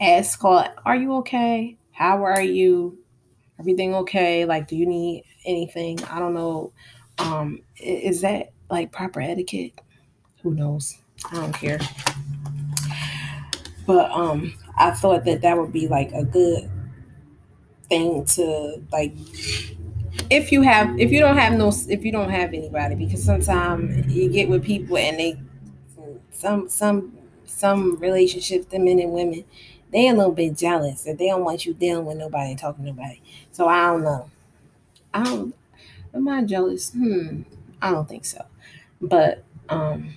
ask 0.00 0.38
call 0.38 0.64
are 0.84 0.96
you 0.96 1.14
okay 1.14 1.76
how 1.92 2.22
are 2.22 2.40
you 2.40 2.98
everything 3.58 3.94
okay 3.94 4.44
like 4.44 4.68
do 4.68 4.76
you 4.76 4.86
need 4.86 5.24
anything 5.48 6.02
i 6.04 6.18
don't 6.20 6.34
know 6.34 6.72
um 7.18 7.60
is 7.78 8.20
that 8.20 8.52
like 8.70 8.92
proper 8.92 9.20
etiquette 9.20 9.72
who 10.42 10.54
knows 10.54 10.98
i 11.32 11.36
don't 11.36 11.54
care 11.54 11.80
but 13.86 14.10
um 14.10 14.52
i 14.76 14.90
thought 14.90 15.24
that 15.24 15.40
that 15.40 15.56
would 15.56 15.72
be 15.72 15.88
like 15.88 16.12
a 16.12 16.24
good 16.24 16.70
thing 17.88 18.24
to 18.26 18.82
like 18.92 19.12
if 20.30 20.52
you 20.52 20.62
have 20.62 20.98
if 21.00 21.10
you 21.10 21.20
don't 21.20 21.36
have 21.36 21.54
no 21.54 21.72
if 21.88 22.04
you 22.04 22.12
don't 22.12 22.30
have 22.30 22.52
anybody 22.52 22.94
because 22.94 23.22
sometimes 23.22 24.12
you 24.14 24.28
get 24.28 24.48
with 24.48 24.64
people 24.64 24.96
and 24.96 25.18
they 25.18 25.38
some 26.32 26.68
some 26.68 27.12
some 27.46 27.96
relationships 27.96 28.66
the 28.66 28.78
men 28.78 28.98
and 29.00 29.12
women 29.12 29.44
they 29.90 30.08
a 30.08 30.14
little 30.14 30.32
bit 30.32 30.56
jealous 30.56 31.04
that 31.04 31.18
they 31.18 31.28
don't 31.28 31.44
want 31.44 31.64
you 31.64 31.74
dealing 31.74 32.04
with 32.04 32.16
nobody 32.18 32.50
and 32.50 32.58
talking 32.58 32.84
to 32.84 32.90
nobody. 32.90 33.20
So 33.52 33.68
I 33.68 33.86
don't 33.86 34.04
know. 34.04 34.30
I 35.14 35.24
don't 35.24 35.54
am 36.14 36.28
I 36.28 36.42
jealous? 36.44 36.92
Hmm. 36.92 37.42
I 37.82 37.92
don't 37.92 38.08
think 38.08 38.24
so. 38.24 38.44
But 39.00 39.44
um 39.68 40.14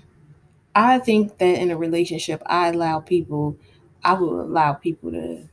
I 0.75 0.99
think 0.99 1.37
that 1.39 1.59
in 1.61 1.71
a 1.71 1.77
relationship 1.77 2.41
I 2.45 2.69
allow 2.69 2.99
people 2.99 3.57
I 4.03 4.13
will 4.13 4.41
allow 4.41 4.73
people 4.73 5.11
to 5.11 5.47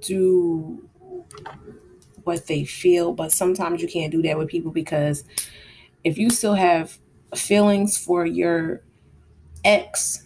do 0.00 0.88
what 2.24 2.46
they 2.46 2.64
feel, 2.64 3.12
but 3.12 3.32
sometimes 3.32 3.82
you 3.82 3.88
can't 3.88 4.12
do 4.12 4.22
that 4.22 4.38
with 4.38 4.48
people 4.48 4.70
because 4.70 5.24
if 6.04 6.18
you 6.18 6.30
still 6.30 6.54
have 6.54 6.98
feelings 7.34 7.98
for 7.98 8.26
your 8.26 8.82
ex 9.64 10.24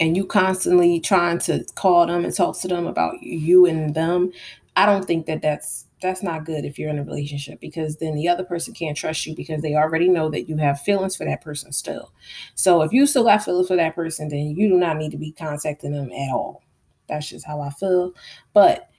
and 0.00 0.16
you 0.16 0.24
constantly 0.26 1.00
trying 1.00 1.38
to 1.38 1.64
call 1.74 2.06
them 2.06 2.24
and 2.24 2.34
talk 2.34 2.58
to 2.60 2.68
them 2.68 2.86
about 2.86 3.22
you 3.22 3.66
and 3.66 3.94
them, 3.94 4.32
I 4.76 4.86
don't 4.86 5.04
think 5.04 5.26
that 5.26 5.42
that's 5.42 5.83
that's 6.02 6.22
not 6.22 6.44
good 6.44 6.64
if 6.64 6.78
you're 6.78 6.90
in 6.90 6.98
a 6.98 7.04
relationship 7.04 7.60
because 7.60 7.96
then 7.96 8.14
the 8.14 8.28
other 8.28 8.44
person 8.44 8.74
can't 8.74 8.96
trust 8.96 9.26
you 9.26 9.34
because 9.34 9.62
they 9.62 9.74
already 9.74 10.08
know 10.08 10.28
that 10.30 10.48
you 10.48 10.56
have 10.56 10.80
feelings 10.80 11.16
for 11.16 11.24
that 11.24 11.42
person 11.42 11.72
still. 11.72 12.12
So 12.54 12.82
if 12.82 12.92
you 12.92 13.06
still 13.06 13.24
got 13.24 13.44
feelings 13.44 13.68
for 13.68 13.76
that 13.76 13.94
person, 13.94 14.28
then 14.28 14.54
you 14.56 14.68
do 14.68 14.76
not 14.76 14.96
need 14.96 15.12
to 15.12 15.16
be 15.16 15.32
contacting 15.32 15.92
them 15.92 16.10
at 16.12 16.32
all. 16.32 16.62
That's 17.08 17.28
just 17.28 17.46
how 17.46 17.60
I 17.60 17.70
feel. 17.70 18.12
But 18.52 18.90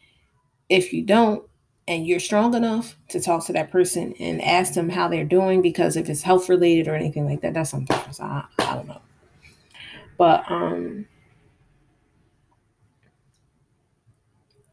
if 0.69 0.93
you 0.93 1.03
don't, 1.03 1.43
and 1.87 2.07
you're 2.07 2.19
strong 2.19 2.55
enough 2.55 2.97
to 3.09 3.19
talk 3.21 3.45
to 3.45 3.53
that 3.53 3.69
person 3.71 4.15
and 4.19 4.41
ask 4.41 4.73
them 4.73 4.89
how 4.89 5.07
they're 5.07 5.23
doing, 5.23 5.61
because 5.61 5.95
if 5.95 6.09
it's 6.09 6.23
health 6.23 6.49
related 6.49 6.87
or 6.87 6.95
anything 6.95 7.25
like 7.25 7.41
that, 7.41 7.53
that's 7.53 7.69
something. 7.69 7.95
I, 8.19 8.45
I 8.57 8.73
don't 8.75 8.87
know. 8.87 9.01
But 10.17 10.49
um 10.49 11.05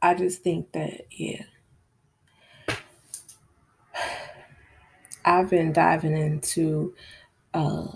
I 0.02 0.14
just 0.14 0.42
think 0.42 0.72
that 0.72 1.06
yeah. 1.10 1.44
I've 5.24 5.50
been 5.50 5.72
diving 5.72 6.16
into 6.16 6.94
uh 7.54 7.86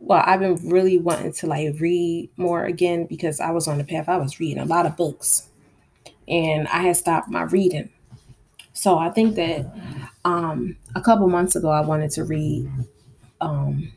well, 0.00 0.22
I've 0.26 0.40
been 0.40 0.56
really 0.70 0.98
wanting 0.98 1.32
to 1.34 1.46
like 1.46 1.80
read 1.80 2.30
more 2.36 2.64
again 2.64 3.06
because 3.06 3.40
I 3.40 3.50
was 3.50 3.68
on 3.68 3.78
the 3.78 3.84
path. 3.84 4.08
I 4.08 4.16
was 4.18 4.40
reading 4.40 4.62
a 4.62 4.66
lot 4.66 4.86
of 4.86 4.96
books 4.96 5.48
and 6.28 6.68
I 6.68 6.82
had 6.82 6.96
stopped 6.96 7.28
my 7.30 7.42
reading. 7.42 7.90
So 8.72 8.98
I 8.98 9.10
think 9.10 9.36
that 9.36 9.66
um 10.24 10.76
a 10.96 11.00
couple 11.00 11.28
months 11.28 11.56
ago 11.56 11.70
I 11.70 11.82
wanted 11.82 12.10
to 12.12 12.24
read 12.24 12.70
um 13.40 13.92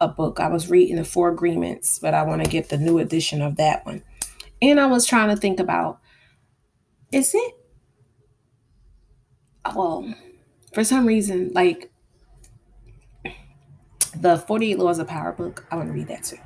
a 0.00 0.08
book. 0.08 0.40
I 0.40 0.48
was 0.48 0.70
reading 0.70 0.96
the 0.96 1.04
Four 1.04 1.28
Agreements, 1.30 1.98
but 1.98 2.14
I 2.14 2.22
want 2.22 2.42
to 2.44 2.50
get 2.50 2.68
the 2.68 2.76
new 2.78 2.98
edition 2.98 3.42
of 3.42 3.56
that 3.56 3.86
one. 3.86 4.02
And 4.62 4.80
I 4.80 4.86
was 4.86 5.06
trying 5.06 5.30
to 5.30 5.36
think 5.36 5.60
about 5.60 6.00
is 7.12 7.34
it 7.34 7.54
well, 9.74 10.14
for 10.74 10.82
some 10.84 11.06
reason, 11.06 11.52
like 11.54 11.90
the 14.16 14.38
48 14.38 14.78
Laws 14.78 14.98
of 14.98 15.06
Power 15.06 15.32
book, 15.32 15.66
I 15.70 15.76
want 15.76 15.88
to 15.88 15.94
read 15.94 16.08
that 16.08 16.24
too. 16.24 16.38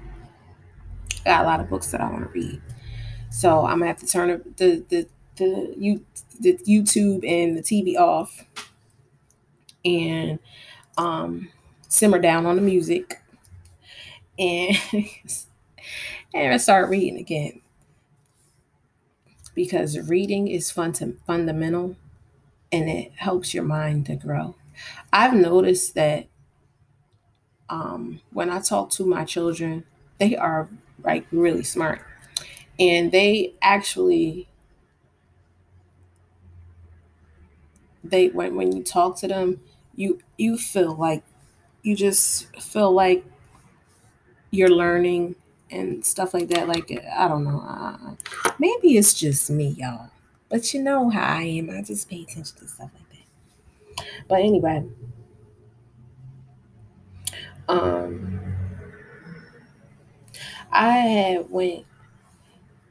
I 1.24 1.30
got 1.30 1.44
a 1.44 1.48
lot 1.48 1.60
of 1.60 1.68
books 1.68 1.90
that 1.90 2.00
I 2.00 2.10
want 2.10 2.24
to 2.24 2.30
read. 2.30 2.60
So 3.30 3.64
I'm 3.64 3.78
gonna 3.78 3.86
have 3.86 3.98
to 3.98 4.06
turn 4.06 4.28
the 4.56 4.84
the 4.88 5.06
the, 5.36 5.74
you, 5.78 6.04
the 6.40 6.54
YouTube 6.66 7.26
and 7.28 7.56
the 7.56 7.62
TV 7.62 7.96
off 7.96 8.44
and 9.84 10.38
um, 10.96 11.48
simmer 11.88 12.18
down 12.18 12.44
on 12.44 12.56
the 12.56 12.62
music 12.62 13.22
and 14.38 14.76
and 16.34 16.60
start 16.60 16.88
reading 16.88 17.18
again 17.18 17.60
because 19.54 19.98
reading 20.08 20.48
is 20.48 20.70
fun 20.70 20.92
to, 20.94 21.16
fundamental 21.26 21.96
and 22.72 22.88
it 22.88 23.12
helps 23.16 23.54
your 23.54 23.64
mind 23.64 24.06
to 24.06 24.16
grow. 24.16 24.54
I've 25.12 25.34
noticed 25.34 25.94
that 25.94 26.28
um, 27.68 28.20
when 28.32 28.50
I 28.50 28.60
talk 28.60 28.90
to 28.92 29.04
my 29.04 29.24
children, 29.24 29.84
they 30.18 30.36
are 30.36 30.68
like 31.02 31.26
really 31.30 31.62
smart. 31.62 32.00
And 32.78 33.12
they 33.12 33.54
actually 33.62 34.48
they 38.04 38.28
when, 38.28 38.54
when 38.56 38.74
you 38.74 38.82
talk 38.82 39.16
to 39.18 39.28
them 39.28 39.60
you 39.94 40.20
you 40.36 40.56
feel 40.56 40.94
like 40.94 41.22
you 41.82 41.96
just 41.96 42.46
feel 42.60 42.92
like 42.92 43.24
you're 44.50 44.70
learning 44.70 45.34
and 45.70 46.04
stuff 46.04 46.32
like 46.34 46.48
that. 46.48 46.68
Like 46.68 46.90
i 47.16 47.28
don't 47.28 47.44
know 47.44 47.62
uh, 47.66 47.96
maybe 48.58 48.96
it's 48.96 49.14
just 49.14 49.50
me 49.50 49.68
y'all 49.78 50.10
but 50.48 50.72
you 50.74 50.82
know 50.82 51.10
how 51.10 51.22
i 51.38 51.42
am 51.42 51.70
i 51.70 51.82
just 51.82 52.08
pay 52.08 52.22
attention 52.22 52.56
to 52.58 52.68
stuff 52.68 52.90
like 52.94 53.08
that 53.10 53.18
but 54.28 54.40
anyway 54.40 54.84
um 57.68 58.40
i 60.72 60.88
had 60.98 61.50
went 61.50 61.84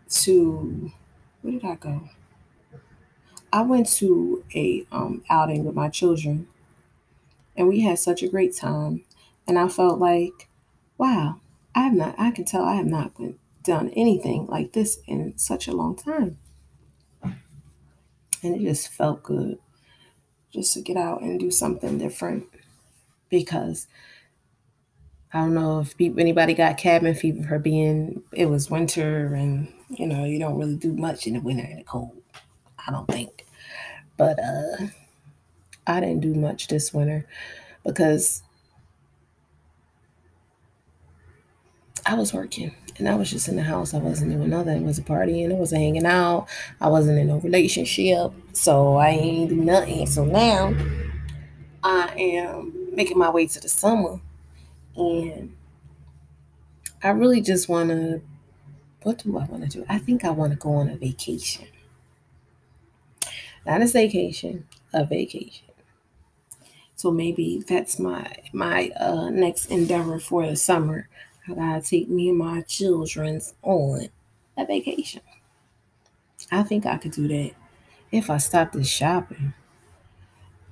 to 0.09 0.91
where 1.41 1.53
did 1.53 1.65
I 1.65 1.75
go? 1.75 2.09
I 3.51 3.61
went 3.61 3.87
to 3.95 4.43
a 4.55 4.85
um, 4.91 5.23
outing 5.29 5.65
with 5.65 5.75
my 5.75 5.89
children, 5.89 6.47
and 7.55 7.67
we 7.67 7.81
had 7.81 7.99
such 7.99 8.21
a 8.23 8.27
great 8.27 8.55
time. 8.55 9.03
And 9.47 9.57
I 9.57 9.67
felt 9.67 9.99
like, 9.99 10.47
wow, 10.97 11.39
I 11.75 11.81
have 11.83 11.93
not. 11.93 12.15
I 12.17 12.31
can 12.31 12.45
tell 12.45 12.63
I 12.63 12.75
have 12.75 12.85
not 12.85 13.15
been, 13.17 13.37
done 13.63 13.89
anything 13.95 14.45
like 14.47 14.73
this 14.73 14.99
in 15.07 15.37
such 15.37 15.67
a 15.67 15.73
long 15.75 15.95
time, 15.95 16.37
and 18.47 18.61
it 18.61 18.65
just 18.65 18.89
felt 18.89 19.23
good 19.23 19.57
just 20.53 20.73
to 20.73 20.81
get 20.81 20.97
out 20.97 21.21
and 21.21 21.39
do 21.39 21.51
something 21.51 21.97
different 21.97 22.45
because 23.29 23.87
I 25.33 25.39
don't 25.39 25.53
know 25.53 25.79
if 25.81 25.93
anybody 25.99 26.53
got 26.53 26.77
cabin 26.77 27.13
fever 27.13 27.45
for 27.47 27.59
being 27.59 28.23
it 28.31 28.45
was 28.45 28.71
winter 28.71 29.33
and 29.35 29.71
you 29.89 30.07
know 30.07 30.23
you 30.23 30.39
don't 30.39 30.57
really 30.57 30.77
do 30.77 30.93
much 30.93 31.27
in 31.27 31.33
the 31.33 31.41
winter 31.41 31.65
and 31.65 31.79
the 31.79 31.83
cold. 31.83 32.21
I 32.87 32.91
don't 32.91 33.07
think, 33.07 33.45
but 34.15 34.39
uh, 34.39 34.87
I 35.85 35.99
didn't 35.99 36.21
do 36.21 36.33
much 36.33 36.67
this 36.69 36.93
winter 36.93 37.27
because 37.83 38.41
I 42.05 42.13
was 42.15 42.33
working 42.33 42.73
and 42.97 43.07
I 43.07 43.15
was 43.15 43.29
just 43.29 43.47
in 43.47 43.55
the 43.55 43.63
house. 43.63 43.93
I 43.93 43.99
wasn't 43.99 44.31
doing 44.31 44.49
nothing. 44.49 44.81
It 44.81 44.85
was 44.85 44.97
a 44.97 45.03
party 45.03 45.43
and 45.43 45.51
it 45.51 45.57
wasn't 45.57 45.81
hanging 45.81 46.05
out. 46.05 46.47
I 46.81 46.87
wasn't 46.87 47.19
in 47.19 47.29
a 47.29 47.37
relationship, 47.37 48.31
so 48.53 48.95
I 48.95 49.09
ain't 49.09 49.49
do 49.49 49.55
nothing. 49.55 50.05
So 50.07 50.25
now 50.25 50.73
I 51.83 52.13
am 52.17 52.95
making 52.95 53.17
my 53.17 53.29
way 53.29 53.47
to 53.47 53.59
the 53.59 53.69
summer 53.69 54.19
and 54.95 55.55
I 57.03 57.09
really 57.09 57.41
just 57.41 57.69
want 57.69 57.89
to, 57.89 58.21
what 59.03 59.19
do 59.19 59.37
I 59.37 59.45
want 59.45 59.63
to 59.63 59.69
do? 59.69 59.85
I 59.87 59.99
think 59.99 60.25
I 60.25 60.31
want 60.31 60.53
to 60.53 60.57
go 60.57 60.73
on 60.73 60.89
a 60.89 60.97
vacation. 60.97 61.67
Not 63.65 63.81
a 63.81 63.87
vacation, 63.87 64.67
a 64.93 65.05
vacation. 65.05 65.67
So 66.95 67.11
maybe 67.11 67.63
that's 67.67 67.99
my 67.99 68.25
my 68.51 68.89
uh, 68.99 69.29
next 69.29 69.67
endeavor 69.67 70.19
for 70.19 70.47
the 70.47 70.55
summer. 70.55 71.07
I 71.49 71.53
gotta 71.53 71.81
take 71.81 72.09
me 72.09 72.29
and 72.29 72.37
my 72.37 72.61
children's 72.61 73.53
on 73.63 74.09
a 74.57 74.65
vacation. 74.65 75.21
I 76.51 76.63
think 76.63 76.85
I 76.85 76.97
could 76.97 77.11
do 77.11 77.27
that 77.27 77.51
if 78.11 78.29
I 78.29 78.37
stopped 78.37 78.75
at 78.75 78.85
shopping. 78.85 79.53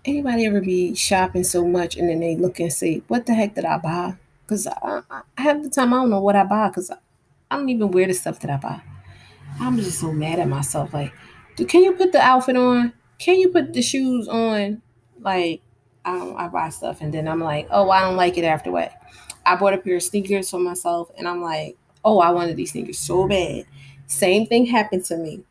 Anybody 0.04 0.46
ever 0.46 0.62
be 0.62 0.94
shopping 0.96 1.44
so 1.44 1.66
much 1.66 1.98
and 1.98 2.10
then 2.10 2.20
they 2.20 2.36
look 2.36 2.60
and 2.60 2.72
say, 2.72 3.02
"What 3.08 3.26
the 3.26 3.34
heck 3.34 3.56
did 3.56 3.66
I 3.66 3.78
buy?" 3.78 4.16
Because 4.46 4.68
I, 4.68 5.02
I, 5.38 5.54
the 5.54 5.70
time 5.70 5.94
I 5.94 5.98
don't 5.98 6.12
know 6.12 6.22
what 6.22 6.36
I 6.36 6.44
buy 6.44 6.68
because 6.68 6.92
I, 6.92 6.98
I 7.50 7.58
don't 7.58 7.70
even 7.70 7.90
wear 7.92 8.06
the 8.06 8.14
stuff 8.14 8.40
that 8.42 8.52
I 8.52 8.58
buy. 8.58 8.82
I'm 9.60 9.78
just 9.78 10.00
so 10.00 10.12
mad 10.12 10.40
at 10.40 10.48
myself. 10.48 10.94
Like, 10.94 11.14
can 11.68 11.84
you 11.84 11.94
put 11.94 12.12
the 12.12 12.22
outfit 12.22 12.58
on? 12.58 12.94
Can 13.18 13.38
you 13.40 13.50
put 13.50 13.74
the 13.74 13.82
shoes 13.82 14.28
on? 14.28 14.82
Like, 15.20 15.62
I 16.04 16.18
I 16.38 16.48
buy 16.50 16.70
stuff 16.70 17.02
and 17.02 17.14
then 17.14 17.28
I'm 17.28 17.40
like, 17.40 17.68
oh, 17.72 17.90
I 17.90 18.02
don't 18.02 18.18
like 18.18 18.38
it 18.38 18.44
after 18.46 18.72
what. 18.72 18.94
I 19.45 19.55
bought 19.55 19.73
a 19.73 19.77
pair 19.77 19.95
of 19.97 20.03
sneakers 20.03 20.49
for 20.49 20.60
myself 20.60 21.12
and 21.17 21.27
I'm 21.27 21.41
like, 21.41 21.77
oh, 22.03 22.19
I 22.19 22.31
wanted 22.31 22.55
these 22.58 22.71
sneakers 22.71 22.99
so 22.99 23.27
bad. 23.27 23.65
Same 24.08 24.45
thing 24.45 24.65
happened 24.67 25.05
to 25.05 25.17
me 25.17 25.43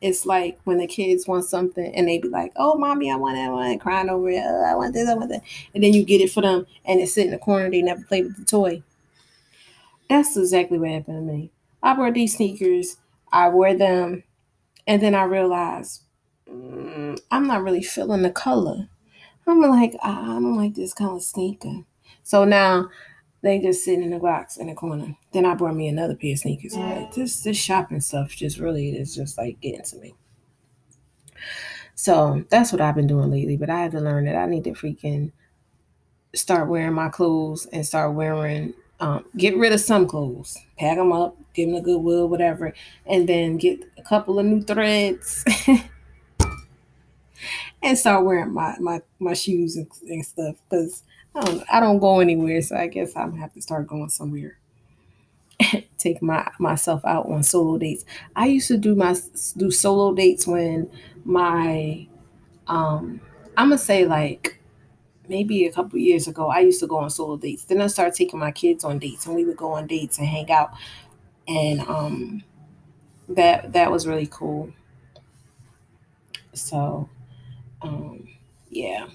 it's 0.00 0.26
like 0.26 0.58
when 0.64 0.78
the 0.78 0.86
kids 0.86 1.28
want 1.28 1.44
something 1.44 1.94
and 1.94 2.08
they 2.08 2.18
be 2.18 2.28
like, 2.28 2.52
"Oh, 2.56 2.76
mommy, 2.76 3.10
I 3.10 3.16
want 3.16 3.36
that 3.36 3.52
one," 3.52 3.78
crying 3.78 4.08
over 4.10 4.30
it. 4.30 4.42
Oh, 4.44 4.64
I 4.64 4.74
want 4.74 4.94
this, 4.94 5.08
I 5.08 5.14
want 5.14 5.30
that, 5.30 5.42
and 5.74 5.82
then 5.82 5.92
you 5.92 6.04
get 6.04 6.20
it 6.20 6.30
for 6.32 6.42
them, 6.42 6.66
and 6.84 7.00
it's 7.00 7.14
sitting 7.14 7.32
in 7.32 7.38
the 7.38 7.44
corner. 7.44 7.70
They 7.70 7.82
never 7.82 8.02
play 8.02 8.22
with 8.22 8.36
the 8.36 8.44
toy. 8.44 8.82
That's 10.08 10.36
exactly 10.36 10.78
what 10.78 10.90
happened 10.90 11.26
to 11.28 11.32
me. 11.32 11.50
I 11.82 11.94
bought 11.94 12.14
these 12.14 12.36
sneakers. 12.36 12.96
I 13.32 13.48
wear 13.48 13.76
them, 13.76 14.24
and 14.86 15.02
then 15.02 15.14
I 15.14 15.24
realize 15.24 16.02
mm, 16.50 17.20
I'm 17.30 17.46
not 17.46 17.62
really 17.64 17.82
feeling 17.82 18.22
the 18.22 18.30
color. 18.30 18.88
I'm 19.46 19.60
like, 19.62 19.94
I 20.02 20.14
don't 20.26 20.56
like 20.56 20.74
this 20.74 20.94
kind 20.94 21.12
of 21.16 21.22
sneaker. 21.22 21.84
So 22.24 22.44
now 22.44 22.90
they 23.42 23.58
just 23.58 23.84
sitting 23.84 24.04
in 24.04 24.10
the 24.10 24.18
box 24.18 24.56
in 24.56 24.68
the 24.68 24.74
corner. 24.74 25.16
Then 25.32 25.44
I 25.44 25.54
bought 25.54 25.74
me 25.74 25.88
another 25.88 26.14
pair 26.14 26.32
of 26.32 26.38
sneakers. 26.38 26.76
Like 26.76 27.12
this 27.12 27.42
this 27.42 27.56
shopping 27.56 28.00
stuff 28.00 28.30
just 28.30 28.58
really 28.58 28.90
is 28.90 29.14
just 29.14 29.36
like 29.36 29.60
getting 29.60 29.82
to 29.82 29.96
me. 29.96 30.14
So 31.94 32.44
that's 32.48 32.72
what 32.72 32.80
I've 32.80 32.94
been 32.94 33.06
doing 33.06 33.30
lately. 33.30 33.56
But 33.56 33.70
I 33.70 33.82
have 33.82 33.92
to 33.92 34.00
learn 34.00 34.24
that 34.26 34.36
I 34.36 34.46
need 34.46 34.64
to 34.64 34.72
freaking 34.72 35.32
start 36.34 36.68
wearing 36.68 36.94
my 36.94 37.08
clothes 37.08 37.66
and 37.66 37.84
start 37.86 38.14
wearing 38.14 38.74
um, 39.00 39.24
get 39.36 39.56
rid 39.56 39.72
of 39.72 39.80
some 39.80 40.06
clothes, 40.06 40.56
pack 40.78 40.96
them 40.96 41.12
up, 41.12 41.36
give 41.54 41.68
them 41.68 41.76
a 41.76 41.80
goodwill, 41.80 42.28
whatever, 42.28 42.72
and 43.04 43.28
then 43.28 43.56
get 43.56 43.80
a 43.98 44.02
couple 44.02 44.38
of 44.38 44.46
new 44.46 44.62
threads 44.62 45.44
and 47.82 47.98
start 47.98 48.24
wearing 48.24 48.52
my 48.52 48.76
my 48.80 49.02
my 49.18 49.34
shoes 49.34 49.76
and, 49.76 49.88
and 50.08 50.24
stuff 50.24 50.56
because 50.68 51.02
I 51.34 51.40
don't, 51.42 51.64
I 51.72 51.80
don't 51.80 51.98
go 51.98 52.20
anywhere, 52.20 52.62
so 52.62 52.76
I 52.76 52.88
guess 52.88 53.16
I'm 53.16 53.30
gonna 53.30 53.40
have 53.42 53.54
to 53.54 53.62
start 53.62 53.86
going 53.86 54.08
somewhere. 54.10 54.58
Take 55.98 56.22
my 56.22 56.50
myself 56.58 57.04
out 57.04 57.26
on 57.26 57.42
solo 57.42 57.78
dates. 57.78 58.04
I 58.34 58.46
used 58.46 58.68
to 58.68 58.76
do 58.78 58.94
my 58.94 59.14
do 59.56 59.70
solo 59.70 60.14
dates 60.14 60.46
when 60.46 60.90
my 61.24 62.06
um 62.68 63.20
I'm 63.56 63.68
gonna 63.68 63.78
say 63.78 64.06
like 64.06 64.60
maybe 65.28 65.66
a 65.66 65.72
couple 65.72 65.98
years 65.98 66.28
ago. 66.28 66.48
I 66.48 66.60
used 66.60 66.80
to 66.80 66.86
go 66.88 66.98
on 66.98 67.10
solo 67.10 67.36
dates. 67.36 67.64
Then 67.64 67.82
I 67.82 67.88
started 67.88 68.14
taking 68.14 68.40
my 68.40 68.52
kids 68.52 68.84
on 68.84 68.98
dates, 68.98 69.26
and 69.26 69.36
we 69.36 69.44
would 69.44 69.56
go 69.58 69.72
on 69.72 69.86
dates 69.88 70.18
and 70.18 70.26
hang 70.28 70.50
out, 70.50 70.72
and 71.48 71.80
um 71.82 72.44
that 73.28 73.72
that 73.74 73.90
was 73.90 74.06
really 74.06 74.28
cool. 74.30 74.72
So 76.54 77.08
um 77.82 78.28
yeah. 78.70 79.06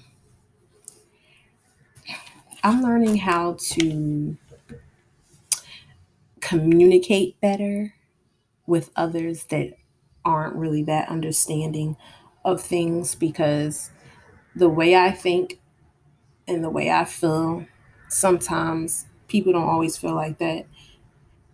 I'm 2.62 2.82
learning 2.82 3.16
how 3.18 3.56
to 3.72 4.36
communicate 6.40 7.40
better 7.40 7.94
with 8.66 8.90
others 8.96 9.44
that 9.46 9.74
aren't 10.24 10.56
really 10.56 10.82
that 10.84 11.08
understanding 11.08 11.96
of 12.44 12.60
things 12.62 13.14
because 13.14 13.90
the 14.56 14.68
way 14.68 14.96
I 14.96 15.12
think 15.12 15.60
and 16.48 16.64
the 16.64 16.70
way 16.70 16.90
I 16.90 17.04
feel, 17.04 17.66
sometimes 18.08 19.06
people 19.28 19.52
don't 19.54 19.68
always 19.68 19.96
feel 19.98 20.14
like 20.14 20.38
that. 20.38 20.66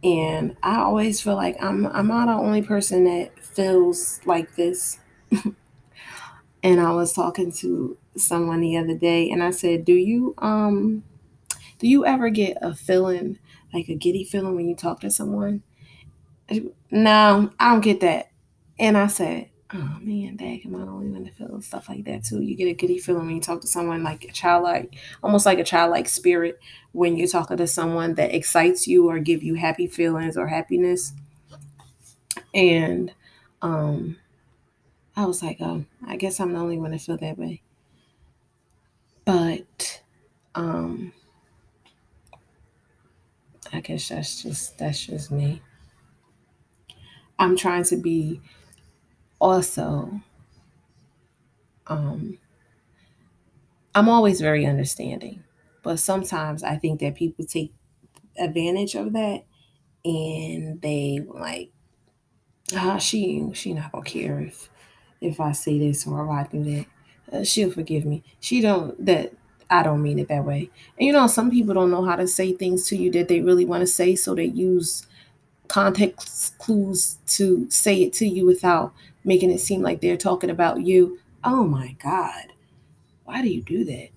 And 0.04 0.56
I 0.62 0.78
always 0.78 1.20
feel 1.20 1.36
like 1.36 1.56
I'm 1.62 1.86
I'm 1.88 2.08
not 2.08 2.26
the 2.26 2.34
only 2.34 2.62
person 2.62 3.04
that 3.04 3.38
feels 3.44 4.20
like 4.26 4.56
this. 4.56 4.98
and 6.64 6.80
I 6.80 6.92
was 6.92 7.14
talking 7.14 7.52
to 7.54 7.98
someone 8.16 8.62
the 8.62 8.78
other 8.78 8.96
day 8.96 9.30
and 9.30 9.44
I 9.44 9.52
said, 9.52 9.86
"Do 9.86 9.94
you 9.94 10.34
um 10.38 11.04
do 11.78 11.88
you 11.88 12.06
ever 12.06 12.30
get 12.30 12.58
a 12.62 12.74
feeling 12.74 13.38
like 13.74 13.88
a 13.88 13.96
giddy 13.96 14.24
feeling 14.24 14.56
when 14.56 14.68
you 14.68 14.76
talk 14.76 15.00
to 15.02 15.10
someone?" 15.10 15.62
No, 16.90 17.50
I 17.58 17.72
don't 17.72 17.80
get 17.80 18.00
that. 18.00 18.30
And 18.78 18.96
I 18.96 19.06
said, 19.06 19.48
oh 19.72 19.98
man, 20.00 20.36
am 20.40 20.74
I 20.76 20.78
the 20.84 20.90
only 20.90 21.08
one 21.08 21.24
to 21.24 21.30
feel 21.32 21.60
stuff 21.62 21.88
like 21.88 22.04
that 22.04 22.24
too? 22.24 22.42
You 22.42 22.56
get 22.56 22.68
a 22.68 22.74
giddy 22.74 22.98
feeling 22.98 23.26
when 23.26 23.34
you 23.36 23.40
talk 23.40 23.60
to 23.62 23.66
someone 23.66 24.02
like 24.02 24.24
a 24.24 24.32
childlike, 24.32 24.94
almost 25.22 25.46
like 25.46 25.58
a 25.58 25.64
childlike 25.64 26.08
spirit 26.08 26.58
when 26.92 27.16
you're 27.16 27.28
talking 27.28 27.56
to 27.56 27.66
someone 27.66 28.14
that 28.14 28.34
excites 28.34 28.86
you 28.86 29.08
or 29.08 29.18
give 29.18 29.42
you 29.42 29.54
happy 29.54 29.86
feelings 29.86 30.36
or 30.36 30.48
happiness. 30.48 31.12
And 32.52 33.12
um 33.62 34.16
I 35.16 35.24
was 35.26 35.42
like, 35.42 35.56
oh, 35.60 35.84
I 36.06 36.16
guess 36.16 36.38
I'm 36.40 36.52
the 36.52 36.60
only 36.60 36.78
one 36.78 36.92
to 36.92 36.98
feel 36.98 37.16
that 37.18 37.36
way. 37.38 37.62
But 39.26 40.02
um 40.54 41.12
I 43.74 43.80
guess 43.80 44.08
that's 44.08 44.42
just 44.42 44.78
that's 44.78 45.04
just 45.04 45.30
me. 45.30 45.60
I'm 47.38 47.56
trying 47.56 47.84
to 47.84 47.96
be 47.96 48.40
also 49.40 50.20
um 51.86 52.38
I'm 53.94 54.08
always 54.08 54.40
very 54.40 54.66
understanding, 54.66 55.44
but 55.82 55.98
sometimes 55.98 56.62
I 56.62 56.76
think 56.76 57.00
that 57.00 57.14
people 57.14 57.44
take 57.44 57.72
advantage 58.38 58.94
of 58.96 59.12
that 59.14 59.44
and 60.04 60.80
they 60.82 61.20
like 61.28 61.72
ah 62.76 62.98
she 62.98 63.50
she 63.54 63.72
not 63.74 63.90
gonna 63.92 64.04
care 64.04 64.40
if 64.40 64.68
if 65.24 65.40
I 65.40 65.52
say 65.52 65.78
this 65.78 66.06
or 66.06 66.24
if 66.24 66.30
I 66.30 66.48
do 66.50 66.64
that. 66.64 66.86
Uh, 67.32 67.44
she'll 67.44 67.70
forgive 67.70 68.04
me. 68.04 68.22
She 68.40 68.60
don't 68.60 69.04
that 69.04 69.32
I 69.70 69.82
don't 69.82 70.02
mean 70.02 70.18
it 70.18 70.28
that 70.28 70.44
way. 70.44 70.70
And 70.98 71.06
you 71.06 71.12
know, 71.12 71.26
some 71.26 71.50
people 71.50 71.74
don't 71.74 71.90
know 71.90 72.04
how 72.04 72.16
to 72.16 72.28
say 72.28 72.52
things 72.52 72.86
to 72.88 72.96
you 72.96 73.10
that 73.12 73.28
they 73.28 73.40
really 73.40 73.64
want 73.64 73.80
to 73.80 73.86
say, 73.86 74.14
so 74.14 74.34
they 74.34 74.44
use 74.44 75.06
context 75.68 76.58
clues 76.58 77.18
to 77.26 77.68
say 77.70 78.02
it 78.02 78.12
to 78.14 78.26
you 78.26 78.46
without 78.46 78.92
making 79.24 79.50
it 79.50 79.60
seem 79.60 79.82
like 79.82 80.00
they're 80.00 80.16
talking 80.16 80.50
about 80.50 80.82
you. 80.82 81.18
Oh 81.42 81.64
my 81.66 81.96
God. 82.02 82.52
Why 83.24 83.42
do 83.42 83.48
you 83.48 83.62
do 83.62 83.84
that? 83.84 84.08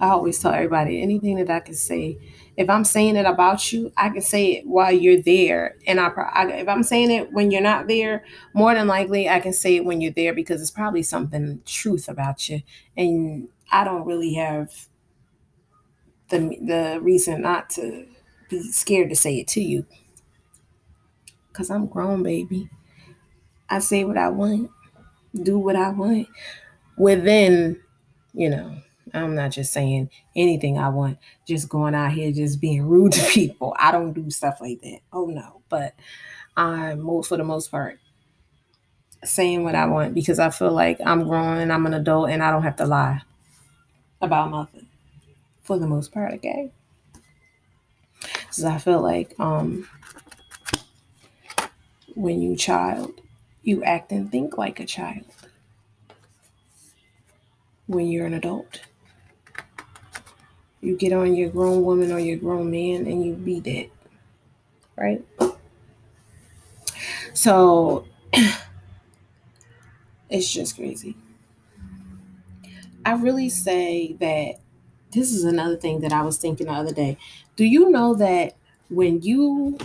I 0.00 0.10
always 0.10 0.38
tell 0.38 0.52
everybody 0.52 1.02
anything 1.02 1.36
that 1.36 1.50
I 1.50 1.60
can 1.60 1.74
say. 1.74 2.18
If 2.60 2.68
I'm 2.68 2.84
saying 2.84 3.16
it 3.16 3.24
about 3.24 3.72
you, 3.72 3.90
I 3.96 4.10
can 4.10 4.20
say 4.20 4.52
it 4.58 4.66
while 4.66 4.92
you're 4.92 5.22
there. 5.22 5.76
And 5.86 5.98
I, 5.98 6.08
I, 6.08 6.46
if 6.52 6.68
I'm 6.68 6.82
saying 6.82 7.10
it 7.10 7.32
when 7.32 7.50
you're 7.50 7.62
not 7.62 7.88
there, 7.88 8.22
more 8.52 8.74
than 8.74 8.86
likely 8.86 9.30
I 9.30 9.40
can 9.40 9.54
say 9.54 9.76
it 9.76 9.84
when 9.86 10.02
you're 10.02 10.12
there 10.12 10.34
because 10.34 10.60
it's 10.60 10.70
probably 10.70 11.02
something 11.02 11.62
truth 11.64 12.06
about 12.06 12.50
you. 12.50 12.60
And 12.98 13.48
I 13.72 13.84
don't 13.84 14.04
really 14.04 14.34
have 14.34 14.74
the 16.28 16.38
the 16.60 16.98
reason 17.00 17.40
not 17.40 17.70
to 17.70 18.06
be 18.50 18.60
scared 18.72 19.08
to 19.08 19.16
say 19.16 19.38
it 19.38 19.48
to 19.48 19.62
you. 19.62 19.86
Cause 21.54 21.70
I'm 21.70 21.86
grown, 21.86 22.22
baby. 22.22 22.68
I 23.70 23.78
say 23.78 24.04
what 24.04 24.18
I 24.18 24.28
want, 24.28 24.70
do 25.42 25.58
what 25.58 25.76
I 25.76 25.88
want 25.88 26.28
within, 26.98 27.80
you 28.34 28.50
know, 28.50 28.76
I'm 29.14 29.34
not 29.34 29.50
just 29.50 29.72
saying 29.72 30.10
anything 30.36 30.78
I 30.78 30.88
want, 30.88 31.18
just 31.46 31.68
going 31.68 31.94
out 31.94 32.12
here 32.12 32.32
just 32.32 32.60
being 32.60 32.82
rude 32.82 33.12
to 33.12 33.26
people. 33.30 33.74
I 33.78 33.92
don't 33.92 34.12
do 34.12 34.30
stuff 34.30 34.60
like 34.60 34.80
that. 34.82 35.00
Oh 35.12 35.26
no. 35.26 35.62
But 35.68 35.94
I'm 36.56 37.00
most 37.00 37.28
for 37.28 37.36
the 37.36 37.44
most 37.44 37.70
part 37.70 37.98
saying 39.24 39.64
what 39.64 39.74
I 39.74 39.86
want 39.86 40.14
because 40.14 40.38
I 40.38 40.50
feel 40.50 40.72
like 40.72 40.98
I'm 41.04 41.24
grown 41.28 41.58
and 41.58 41.72
I'm 41.72 41.86
an 41.86 41.94
adult 41.94 42.30
and 42.30 42.42
I 42.42 42.50
don't 42.50 42.62
have 42.62 42.76
to 42.76 42.86
lie 42.86 43.22
about 44.20 44.50
nothing. 44.50 44.86
For 45.62 45.78
the 45.78 45.86
most 45.86 46.12
part, 46.12 46.32
okay? 46.34 46.72
Because 48.22 48.64
I 48.64 48.78
feel 48.78 49.00
like 49.00 49.38
um 49.38 49.88
when 52.14 52.42
you 52.42 52.56
child, 52.56 53.20
you 53.62 53.84
act 53.84 54.12
and 54.12 54.30
think 54.30 54.58
like 54.58 54.80
a 54.80 54.86
child. 54.86 55.24
When 57.86 58.06
you're 58.06 58.26
an 58.26 58.34
adult, 58.34 58.80
you 60.80 60.96
get 60.96 61.12
on 61.12 61.34
your 61.34 61.50
grown 61.50 61.82
woman 61.84 62.10
or 62.10 62.18
your 62.18 62.38
grown 62.38 62.70
man 62.70 63.06
and 63.06 63.24
you 63.24 63.34
be 63.34 63.60
that. 63.60 63.90
Right? 64.96 65.24
So 67.34 68.06
it's 70.30 70.52
just 70.52 70.76
crazy. 70.76 71.16
I 73.04 73.12
really 73.12 73.48
say 73.48 74.14
that 74.20 74.56
this 75.12 75.32
is 75.32 75.44
another 75.44 75.76
thing 75.76 76.00
that 76.00 76.12
I 76.12 76.22
was 76.22 76.38
thinking 76.38 76.66
the 76.66 76.72
other 76.72 76.92
day. 76.92 77.16
Do 77.56 77.64
you 77.64 77.90
know 77.90 78.14
that 78.14 78.56
when 78.88 79.22
you 79.22 79.78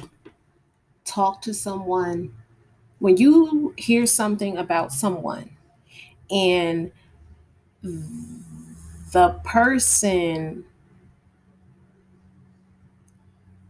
talk 1.06 1.42
to 1.44 1.54
someone, 1.54 2.34
when 3.00 3.18
you 3.18 3.74
hear 3.78 4.06
something 4.06 4.58
about 4.58 4.92
someone 4.92 5.50
and 6.30 6.92
the 7.82 9.40
person 9.44 10.66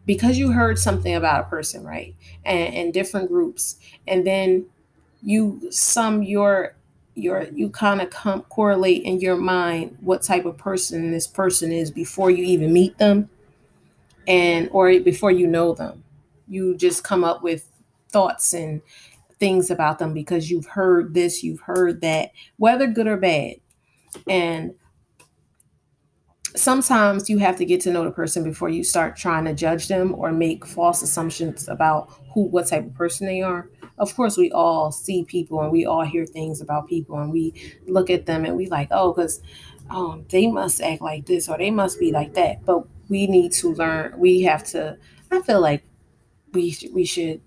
because 0.05 0.37
you 0.37 0.51
heard 0.51 0.77
something 0.77 1.13
about 1.13 1.45
a 1.45 1.49
person, 1.49 1.83
right? 1.83 2.15
And 2.43 2.73
in 2.73 2.91
different 2.91 3.29
groups, 3.29 3.77
and 4.07 4.25
then 4.25 4.67
you 5.21 5.71
sum 5.71 6.23
your 6.23 6.75
your 7.15 7.43
you 7.53 7.69
kind 7.69 8.01
of 8.01 8.09
come 8.09 8.41
correlate 8.43 9.03
in 9.03 9.19
your 9.21 9.37
mind 9.37 9.97
what 10.01 10.21
type 10.21 10.45
of 10.45 10.57
person 10.57 11.11
this 11.11 11.27
person 11.27 11.71
is 11.71 11.89
before 11.89 12.29
you 12.29 12.43
even 12.43 12.73
meet 12.73 12.97
them 12.97 13.29
and 14.27 14.69
or 14.71 14.99
before 14.99 15.31
you 15.31 15.47
know 15.47 15.73
them. 15.73 16.03
You 16.47 16.75
just 16.75 17.03
come 17.03 17.23
up 17.23 17.41
with 17.41 17.67
thoughts 18.09 18.53
and 18.53 18.81
things 19.39 19.69
about 19.69 19.99
them 19.99 20.13
because 20.13 20.49
you've 20.49 20.67
heard 20.67 21.13
this, 21.13 21.43
you've 21.43 21.61
heard 21.61 22.01
that, 22.01 22.31
whether 22.57 22.87
good 22.87 23.07
or 23.07 23.17
bad. 23.17 23.55
And 24.27 24.75
sometimes 26.55 27.29
you 27.29 27.37
have 27.39 27.57
to 27.57 27.65
get 27.65 27.81
to 27.81 27.91
know 27.91 28.03
the 28.03 28.11
person 28.11 28.43
before 28.43 28.69
you 28.69 28.83
start 28.83 29.15
trying 29.17 29.45
to 29.45 29.53
judge 29.53 29.87
them 29.87 30.13
or 30.15 30.31
make 30.31 30.65
false 30.65 31.01
assumptions 31.01 31.67
about 31.67 32.11
who 32.33 32.43
what 32.45 32.67
type 32.67 32.85
of 32.85 32.93
person 32.95 33.27
they 33.27 33.41
are. 33.41 33.69
Of 33.97 34.15
course 34.15 34.37
we 34.37 34.51
all 34.51 34.91
see 34.91 35.23
people 35.23 35.61
and 35.61 35.71
we 35.71 35.85
all 35.85 36.03
hear 36.03 36.25
things 36.25 36.61
about 36.61 36.87
people 36.87 37.17
and 37.19 37.31
we 37.31 37.53
look 37.87 38.09
at 38.09 38.25
them 38.25 38.45
and 38.45 38.55
we 38.57 38.67
like 38.67 38.89
oh 38.91 39.13
because 39.13 39.41
um, 39.89 40.25
they 40.29 40.47
must 40.47 40.81
act 40.81 41.01
like 41.01 41.25
this 41.25 41.47
or 41.47 41.57
they 41.57 41.71
must 41.71 41.99
be 41.99 42.11
like 42.11 42.33
that. 42.33 42.65
But 42.65 42.83
we 43.09 43.27
need 43.27 43.51
to 43.53 43.71
learn 43.73 44.17
we 44.17 44.41
have 44.41 44.63
to 44.63 44.97
i 45.31 45.39
feel 45.41 45.61
like 45.61 45.83
we 46.53 46.75
we 46.93 47.05
should 47.05 47.41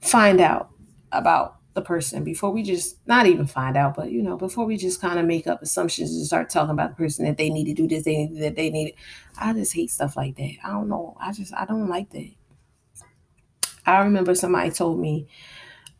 find 0.00 0.40
out 0.40 0.70
about 1.12 1.56
the 1.74 1.82
person 1.82 2.24
before 2.24 2.50
we 2.50 2.62
just 2.62 2.96
not 3.06 3.26
even 3.26 3.46
find 3.46 3.76
out, 3.76 3.94
but 3.94 4.10
you 4.10 4.22
know, 4.22 4.36
before 4.36 4.66
we 4.66 4.76
just 4.76 5.00
kind 5.00 5.18
of 5.18 5.24
make 5.24 5.46
up 5.46 5.62
assumptions 5.62 6.10
and 6.10 6.26
start 6.26 6.50
talking 6.50 6.70
about 6.72 6.90
the 6.90 6.96
person 6.96 7.24
that 7.24 7.38
they 7.38 7.50
need 7.50 7.64
to 7.64 7.74
do 7.74 7.88
this, 7.88 8.04
they 8.04 8.26
need 8.26 8.42
that 8.42 8.56
they 8.56 8.70
need. 8.70 8.94
I 9.38 9.52
just 9.52 9.74
hate 9.74 9.90
stuff 9.90 10.16
like 10.16 10.36
that. 10.36 10.54
I 10.64 10.70
don't 10.70 10.88
know. 10.88 11.16
I 11.20 11.32
just 11.32 11.54
I 11.54 11.64
don't 11.64 11.88
like 11.88 12.10
that. 12.10 12.30
I 13.86 14.02
remember 14.02 14.34
somebody 14.34 14.70
told 14.70 15.00
me 15.00 15.26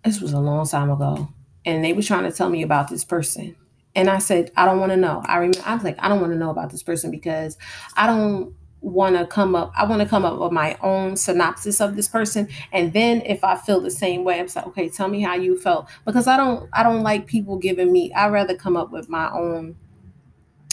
this 0.05 0.21
was 0.21 0.33
a 0.33 0.41
long 0.41 0.67
time 0.67 0.91
ago, 0.91 1.29
and 1.65 1.85
they 1.85 1.93
were 1.93 2.03
trying 2.03 2.25
to 2.25 2.33
tell 2.33 2.49
me 2.49 2.63
about 2.63 2.89
this 2.89 3.05
person. 3.05 3.57
And 3.95 4.09
I 4.09 4.19
said, 4.19 4.51
I 4.57 4.65
don't 4.65 4.81
want 4.81 4.93
to 4.93 4.97
know. 4.97 5.23
I 5.27 5.37
remember 5.37 5.61
I 5.67 5.75
was 5.75 5.85
like, 5.85 6.03
I 6.03 6.09
don't 6.09 6.21
want 6.21 6.33
to 6.33 6.39
know 6.39 6.51
about 6.51 6.71
this 6.71 6.83
person 6.83 7.11
because 7.11 7.59
I 7.95 8.07
don't 8.07 8.55
want 8.83 9.17
to 9.17 9.25
come 9.25 9.55
up 9.55 9.73
i 9.77 9.85
want 9.85 10.03
to 10.03 10.09
come 10.09 10.25
up 10.25 10.39
with 10.39 10.51
my 10.51 10.77
own 10.83 11.17
synopsis 11.17 11.81
of 11.81 11.95
this 11.95 12.09
person. 12.09 12.49
And 12.73 12.93
then 12.93 13.23
if 13.25 13.45
i 13.45 13.57
feel 13.57 13.81
the 13.81 13.91
same 13.91 14.25
way 14.25 14.41
i'm 14.41 14.49
like 14.55 14.67
okay 14.67 14.89
tell 14.89 15.09
me 15.09 15.23
how 15.23 15.35
you 15.35 15.59
felt. 15.59 15.89
Because 16.05 16.27
i 16.27 16.37
don't 16.37 16.69
i 16.73 16.83
don't 16.83 17.03
like 17.03 17.27
people 17.27 17.57
giving 17.57 17.93
me 17.93 18.13
i 18.13 18.29
rather 18.29 18.57
come 18.57 18.77
up 18.77 18.91
with 18.91 19.09
my 19.09 19.31
own 19.31 19.77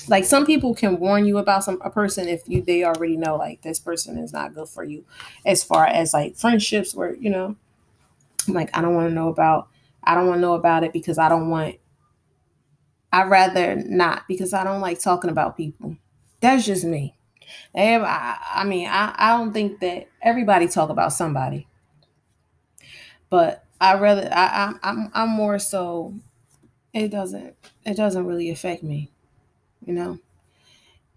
like 0.07 0.25
some 0.25 0.45
people 0.45 0.73
can 0.73 0.99
warn 0.99 1.25
you 1.25 1.37
about 1.37 1.63
some 1.63 1.79
a 1.83 1.89
person 1.89 2.27
if 2.27 2.41
you 2.47 2.61
they 2.61 2.83
already 2.83 3.15
know 3.15 3.35
like 3.35 3.61
this 3.61 3.79
person 3.79 4.17
is 4.17 4.33
not 4.33 4.55
good 4.55 4.67
for 4.67 4.83
you. 4.83 5.05
As 5.45 5.63
far 5.63 5.85
as 5.85 6.13
like 6.13 6.35
friendships 6.35 6.95
where 6.95 7.15
you 7.15 7.29
know 7.29 7.55
I'm 8.47 8.53
like 8.55 8.75
i 8.75 8.81
don't 8.81 8.95
want 8.95 9.09
to 9.09 9.13
know 9.13 9.29
about 9.29 9.67
i 10.03 10.15
don't 10.15 10.25
want 10.25 10.37
to 10.37 10.41
know 10.41 10.53
about 10.53 10.83
it 10.83 10.93
because 10.93 11.19
i 11.19 11.29
don't 11.29 11.49
want 11.49 11.75
i'd 13.13 13.29
rather 13.29 13.75
not 13.75 14.27
because 14.27 14.53
i 14.53 14.63
don't 14.63 14.81
like 14.81 14.99
talking 14.99 15.29
about 15.29 15.57
people. 15.57 15.97
That's 16.41 16.65
just 16.65 16.85
me 16.85 17.18
I, 17.75 18.63
mean, 18.65 18.88
I, 18.88 19.13
I 19.17 19.38
don't 19.38 19.53
think 19.53 19.79
that 19.79 20.07
everybody 20.21 20.67
talk 20.67 20.89
about 20.89 21.13
somebody, 21.13 21.67
but 23.29 23.65
I 23.81 23.95
rather 23.97 24.29
I, 24.31 24.45
I 24.45 24.89
I'm 24.89 25.12
I'm 25.13 25.29
more 25.29 25.59
so. 25.59 26.13
It 26.93 27.09
doesn't 27.09 27.55
it 27.85 27.95
doesn't 27.97 28.25
really 28.25 28.49
affect 28.51 28.83
me, 28.83 29.12
you 29.85 29.93
know, 29.93 30.19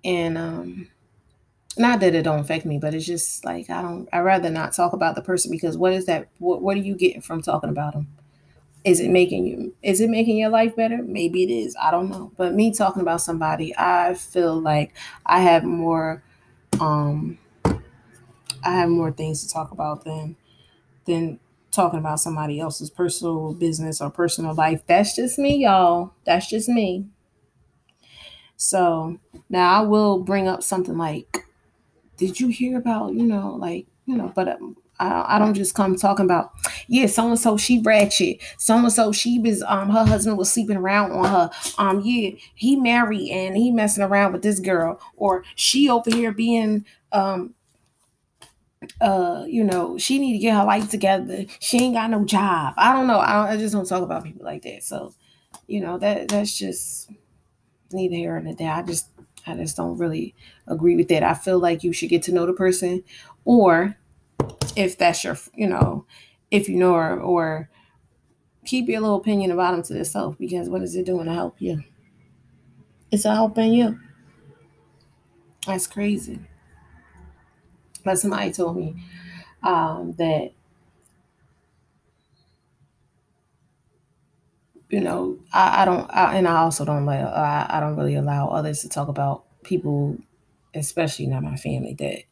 and 0.05 0.39
um, 0.39 0.89
not 1.79 2.01
that 2.01 2.15
it 2.15 2.23
don't 2.23 2.41
affect 2.41 2.67
me, 2.67 2.79
but 2.79 2.95
it's 2.95 3.07
just 3.07 3.45
like 3.45 3.71
I 3.71 3.83
don't. 3.83 4.09
I 4.13 4.21
rather 4.21 4.51
not 4.51 4.75
talk 4.75 4.93
about 4.93 5.15
the 5.17 5.23
person 5.23 5.51
because 5.51 5.77
what 5.79 5.93
is 5.93 6.07
that? 6.07 6.29
What 6.39 6.63
what 6.63 6.77
are 6.77 6.81
you 6.81 6.97
getting 6.97 7.23
from 7.23 7.43
talking 7.43 7.71
about 7.71 7.95
them? 7.95 8.09
Is 8.85 8.99
it 8.99 9.11
making 9.11 9.47
you? 9.47 9.75
Is 9.83 10.01
it 10.01 10.11
making 10.11 10.39
your 10.39 10.51
life 10.51 10.75
better? 10.75 11.03
Maybe 11.03 11.45
it 11.45 11.51
is. 11.51 11.77
I 11.81 11.93
don't 11.93 12.11
know. 12.11 12.33
But 12.37 12.55
me 12.55 12.73
talking 12.73 13.03
about 13.03 13.21
somebody, 13.21 13.73
I 13.79 14.15
feel 14.15 14.61
like 14.61 14.93
I 15.25 15.41
have 15.41 15.63
more 15.65 16.23
um 16.81 17.39
I 18.65 18.75
have 18.75 18.89
more 18.89 19.11
things 19.13 19.43
to 19.45 19.53
talk 19.53 19.71
about 19.71 20.05
than 20.05 20.37
than 21.07 21.41
talking 21.73 22.01
about 22.01 22.21
somebody 22.21 22.61
else's 22.61 22.91
personal 22.91 23.55
business 23.55 24.01
or 24.01 24.11
personal 24.11 24.55
life. 24.55 24.83
That's 24.87 25.17
just 25.17 25.39
me, 25.39 25.59
y'all. 25.65 26.15
That's 26.27 26.49
just 26.49 26.69
me. 26.69 27.07
So 28.57 29.19
now 29.49 29.81
I 29.83 29.87
will 29.87 30.19
bring 30.21 30.49
up 30.49 30.63
something 30.63 30.97
like, 30.97 31.47
did 32.19 32.41
you 32.41 32.49
hear 32.49 32.79
about, 32.79 33.15
you 33.15 33.25
know, 33.25 33.55
like, 33.57 33.87
you 34.07 34.17
know, 34.17 34.33
but 34.35 34.49
um, 34.49 34.77
I, 35.01 35.39
don't 35.39 35.55
just 35.55 35.75
come 35.75 35.97
talking 35.97 36.25
about, 36.25 36.53
yeah, 36.87 37.07
so 37.07 37.29
and 37.29 37.39
so 37.39 37.57
she 37.57 37.81
ratchet, 37.81 38.41
so 38.57 38.77
and 38.77 38.93
so 38.93 39.11
she 39.11 39.39
was, 39.39 39.63
um, 39.65 39.91
her 39.91 40.05
husband 40.05 40.39
was 40.39 40.53
sleeping 40.53 40.77
around 40.77 41.11
on 41.11 41.25
her, 41.25 41.51
um, 41.79 42.03
yeah, 42.05 42.31
he 42.55 42.77
married 42.77 43.31
and 43.31 43.57
he 43.57 43.73
messing 43.73 44.05
around 44.05 44.33
with 44.33 44.43
this 44.43 44.61
girl, 44.61 45.01
or 45.17 45.45
she 45.57 45.89
over 45.91 46.09
here 46.09 46.31
being, 46.31 46.85
um, 47.11 47.55
uh, 49.01 49.45
you 49.47 49.63
know, 49.65 49.97
she 49.99 50.19
need 50.19 50.33
to 50.33 50.39
get 50.39 50.57
her 50.57 50.65
life 50.65 50.91
together. 50.91 51.45
She 51.61 51.79
ain't 51.79 51.95
got 51.95 52.11
no 52.11 52.25
job. 52.25 52.75
I 52.77 52.93
don't 52.93 53.07
know. 53.07 53.19
I, 53.19 53.33
don't, 53.33 53.47
I 53.47 53.57
just 53.57 53.75
don't 53.75 53.87
talk 53.87 54.03
about 54.03 54.25
people 54.25 54.45
like 54.45 54.63
that. 54.63 54.83
So, 54.83 55.15
you 55.67 55.81
know, 55.81 55.99
that 55.99 56.29
that's 56.29 56.57
just 56.57 57.11
neither 57.93 58.17
here 58.17 58.41
nor 58.41 58.55
there. 58.55 58.73
I 58.73 58.83
just 58.83 59.09
I 59.47 59.55
just 59.55 59.77
don't 59.77 59.99
really 59.99 60.35
agree 60.67 60.97
with 60.97 61.09
that. 61.09 61.23
I 61.23 61.35
feel 61.35 61.59
like 61.59 61.85
you 61.85 61.93
should 61.93 62.11
get 62.11 62.23
to 62.25 62.33
know 62.33 62.47
the 62.47 62.53
person, 62.53 63.05
or 63.45 63.97
if 64.77 64.99
that's 64.99 65.25
your, 65.25 65.37
you 65.55 65.67
know, 65.69 66.07
if 66.51 66.69
you 66.69 66.77
know 66.77 66.95
her, 66.95 67.21
or 67.21 67.71
keep 68.67 68.89
your 68.89 69.01
little 69.01 69.17
opinion 69.17 69.51
about 69.53 69.73
them 69.73 69.83
to 69.85 69.95
yourself 69.95 70.39
because 70.39 70.69
what 70.69 70.83
is 70.83 70.97
it 70.97 71.07
doing 71.07 71.27
to 71.27 71.35
help 71.35 71.57
you? 71.61 71.83
It's 73.11 73.25
helping 73.25 73.73
you. 73.75 73.99
That's 75.67 75.87
crazy. 75.87 76.41
But 78.05 78.19
somebody 78.19 78.53
told 78.53 78.77
me 78.77 78.95
um, 79.63 80.15
that 80.19 80.53
you 84.91 85.01
know, 85.01 85.39
I, 85.53 85.83
I 85.83 85.85
don't, 85.85 86.11
I, 86.11 86.37
and 86.37 86.47
I 86.47 86.59
also 86.59 86.85
don't 86.85 87.07
let, 87.07 87.25
I, 87.25 87.67
I 87.69 87.81
don't 87.81 87.97
really 87.97 88.15
allow 88.15 88.49
others 88.49 88.81
to 88.83 88.89
talk 88.89 89.09
about 89.09 89.45
people, 89.65 90.19
especially 90.75 91.27
not 91.27 91.43
my 91.43 91.57
family. 91.57 91.95
That 91.95 92.23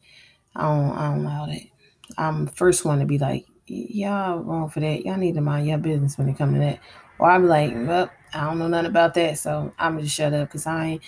I 0.55 0.61
don't, 0.63 0.91
I 0.97 1.11
don't 1.15 1.25
allow 1.25 1.47
that. 1.47 1.70
I'm 2.17 2.47
first 2.47 2.85
one 2.85 2.99
to 2.99 3.05
be 3.05 3.17
like, 3.17 3.45
y'all 3.67 4.39
wrong 4.39 4.69
for 4.69 4.79
that. 4.79 5.05
Y'all 5.05 5.17
need 5.17 5.35
to 5.35 5.41
mind 5.41 5.67
your 5.67 5.77
business 5.77 6.17
when 6.17 6.29
it 6.29 6.37
comes 6.37 6.55
to 6.55 6.59
that. 6.59 6.79
Or 7.19 7.29
I'm 7.29 7.47
like, 7.47 7.71
well, 7.73 8.09
I 8.33 8.45
don't 8.45 8.59
know 8.59 8.67
nothing 8.67 8.87
about 8.89 9.13
that, 9.15 9.37
so 9.37 9.73
I'm 9.77 9.99
just 9.99 10.15
shut 10.15 10.33
up 10.33 10.49
because 10.49 10.65
I 10.65 10.85
ain't. 10.85 11.03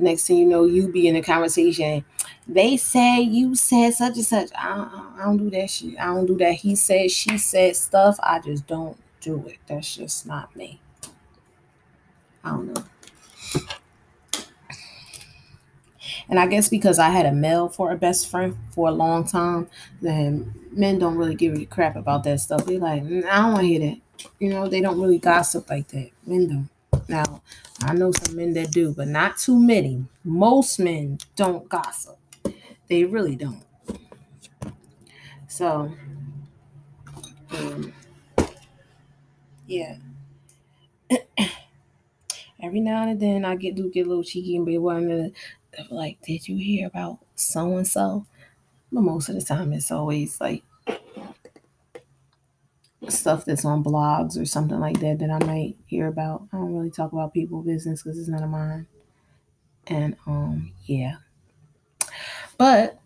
Next 0.00 0.28
thing 0.28 0.36
you 0.36 0.46
know, 0.46 0.64
you 0.64 0.86
be 0.92 1.08
in 1.08 1.16
a 1.16 1.22
conversation. 1.22 2.04
They 2.46 2.76
say 2.76 3.20
you 3.20 3.56
said 3.56 3.94
such 3.94 4.14
and 4.14 4.24
such. 4.24 4.50
I, 4.54 5.12
I 5.18 5.24
don't 5.24 5.38
do 5.38 5.50
that 5.50 5.68
shit. 5.68 5.98
I 5.98 6.06
don't 6.06 6.26
do 6.26 6.36
that. 6.36 6.52
He 6.52 6.76
said, 6.76 7.10
she 7.10 7.36
said 7.36 7.74
stuff. 7.74 8.16
I 8.22 8.38
just 8.38 8.66
don't 8.68 8.96
do 9.20 9.44
it. 9.48 9.58
That's 9.66 9.96
just 9.96 10.24
not 10.24 10.54
me. 10.54 10.80
I 12.44 12.50
don't 12.50 12.72
know. 12.72 12.84
And 16.28 16.38
I 16.38 16.46
guess 16.46 16.68
because 16.68 16.98
I 16.98 17.08
had 17.10 17.26
a 17.26 17.32
male 17.32 17.68
for 17.68 17.90
a 17.90 17.96
best 17.96 18.28
friend 18.28 18.56
for 18.72 18.88
a 18.88 18.92
long 18.92 19.26
time, 19.26 19.68
then 20.02 20.54
men 20.72 20.98
don't 20.98 21.16
really 21.16 21.34
give 21.34 21.54
a 21.54 21.64
crap 21.64 21.96
about 21.96 22.24
that 22.24 22.40
stuff. 22.40 22.66
They're 22.66 22.78
like, 22.78 23.02
mm, 23.04 23.24
I 23.24 23.36
don't 23.42 23.52
want 23.52 23.62
to 23.62 23.68
hear 23.68 23.80
that. 23.80 23.98
You 24.38 24.50
know, 24.50 24.68
they 24.68 24.80
don't 24.80 25.00
really 25.00 25.18
gossip 25.18 25.70
like 25.70 25.88
that. 25.88 26.10
Men 26.26 26.48
don't. 26.48 26.68
Now, 27.08 27.42
I 27.82 27.94
know 27.94 28.12
some 28.12 28.36
men 28.36 28.52
that 28.54 28.72
do, 28.72 28.92
but 28.92 29.08
not 29.08 29.38
too 29.38 29.58
many. 29.58 30.04
Most 30.24 30.78
men 30.78 31.18
don't 31.36 31.68
gossip. 31.68 32.18
They 32.88 33.04
really 33.04 33.36
don't. 33.36 33.64
So, 35.48 35.90
um, 37.52 37.92
yeah 39.66 39.96
every 42.62 42.80
now 42.80 43.08
and 43.08 43.20
then 43.20 43.44
I 43.44 43.56
get 43.56 43.74
do 43.74 43.90
get 43.90 44.06
a 44.06 44.08
little 44.08 44.24
cheeky 44.24 44.56
and 44.56 44.66
be 44.66 44.78
one 44.78 45.32
to 45.78 45.94
like, 45.94 46.20
did 46.22 46.48
you 46.48 46.56
hear 46.56 46.86
about 46.86 47.18
so 47.36 47.76
and 47.76 47.86
so? 47.86 48.26
But 48.92 49.02
most 49.02 49.28
of 49.28 49.34
the 49.36 49.42
time 49.42 49.72
it's 49.72 49.90
always 49.90 50.40
like 50.40 50.62
stuff 53.08 53.44
that's 53.44 53.64
on 53.64 53.82
blogs 53.84 54.40
or 54.40 54.44
something 54.44 54.80
like 54.80 55.00
that 55.00 55.18
that 55.18 55.30
I 55.30 55.44
might 55.44 55.76
hear 55.86 56.08
about. 56.08 56.42
I 56.52 56.56
don't 56.58 56.74
really 56.74 56.90
talk 56.90 57.12
about 57.12 57.32
people 57.34 57.62
business 57.62 58.02
because 58.02 58.18
it's 58.18 58.28
none 58.28 58.42
of 58.42 58.50
mine. 58.50 58.86
And 59.86 60.16
um 60.26 60.72
yeah. 60.86 61.16
But 62.56 63.00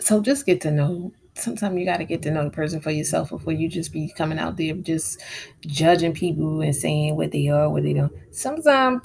so 0.00 0.20
just 0.20 0.46
get 0.46 0.60
to 0.62 0.70
know 0.70 1.12
sometimes 1.34 1.78
you 1.78 1.84
got 1.84 1.96
to 1.96 2.04
get 2.04 2.22
to 2.22 2.30
know 2.30 2.44
the 2.44 2.50
person 2.50 2.80
for 2.80 2.90
yourself 2.90 3.30
before 3.30 3.52
you 3.52 3.68
just 3.68 3.92
be 3.92 4.12
coming 4.16 4.38
out 4.38 4.56
there 4.56 4.72
just 4.74 5.20
judging 5.66 6.12
people 6.12 6.60
and 6.60 6.76
saying 6.76 7.16
what 7.16 7.32
they 7.32 7.48
are, 7.48 7.68
what 7.68 7.82
they 7.82 7.92
don't. 7.92 8.12
Sometimes 8.30 9.02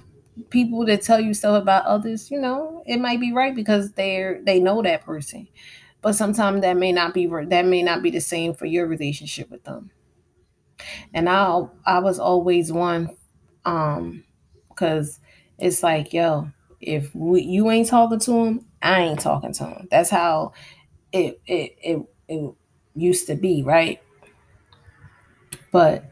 people 0.49 0.85
that 0.85 1.01
tell 1.01 1.19
you 1.19 1.33
stuff 1.33 1.61
about 1.61 1.85
others, 1.85 2.31
you 2.31 2.39
know, 2.39 2.83
it 2.85 2.97
might 2.97 3.19
be 3.19 3.33
right 3.33 3.55
because 3.55 3.91
they're 3.93 4.41
they 4.43 4.59
know 4.59 4.81
that 4.81 5.05
person, 5.05 5.47
but 6.01 6.13
sometimes 6.13 6.61
that 6.61 6.77
may 6.77 6.91
not 6.91 7.13
be 7.13 7.27
that 7.27 7.65
may 7.65 7.83
not 7.83 8.03
be 8.03 8.11
the 8.11 8.21
same 8.21 8.53
for 8.53 8.65
your 8.65 8.87
relationship 8.87 9.49
with 9.51 9.63
them. 9.63 9.91
And 11.13 11.29
I 11.29 11.61
I 11.85 11.99
was 11.99 12.19
always 12.19 12.71
one, 12.71 13.09
um, 13.65 14.23
because 14.69 15.19
it's 15.57 15.83
like 15.83 16.13
yo, 16.13 16.49
if 16.81 17.13
we, 17.15 17.41
you 17.41 17.69
ain't 17.71 17.87
talking 17.89 18.19
to 18.19 18.45
him, 18.45 18.65
I 18.81 19.01
ain't 19.01 19.19
talking 19.19 19.53
to 19.53 19.65
him. 19.65 19.87
That's 19.91 20.09
how 20.09 20.53
it 21.13 21.41
it 21.47 21.77
it 21.81 22.03
it 22.27 22.53
used 22.95 23.27
to 23.27 23.35
be, 23.35 23.63
right? 23.63 24.01
But 25.71 26.05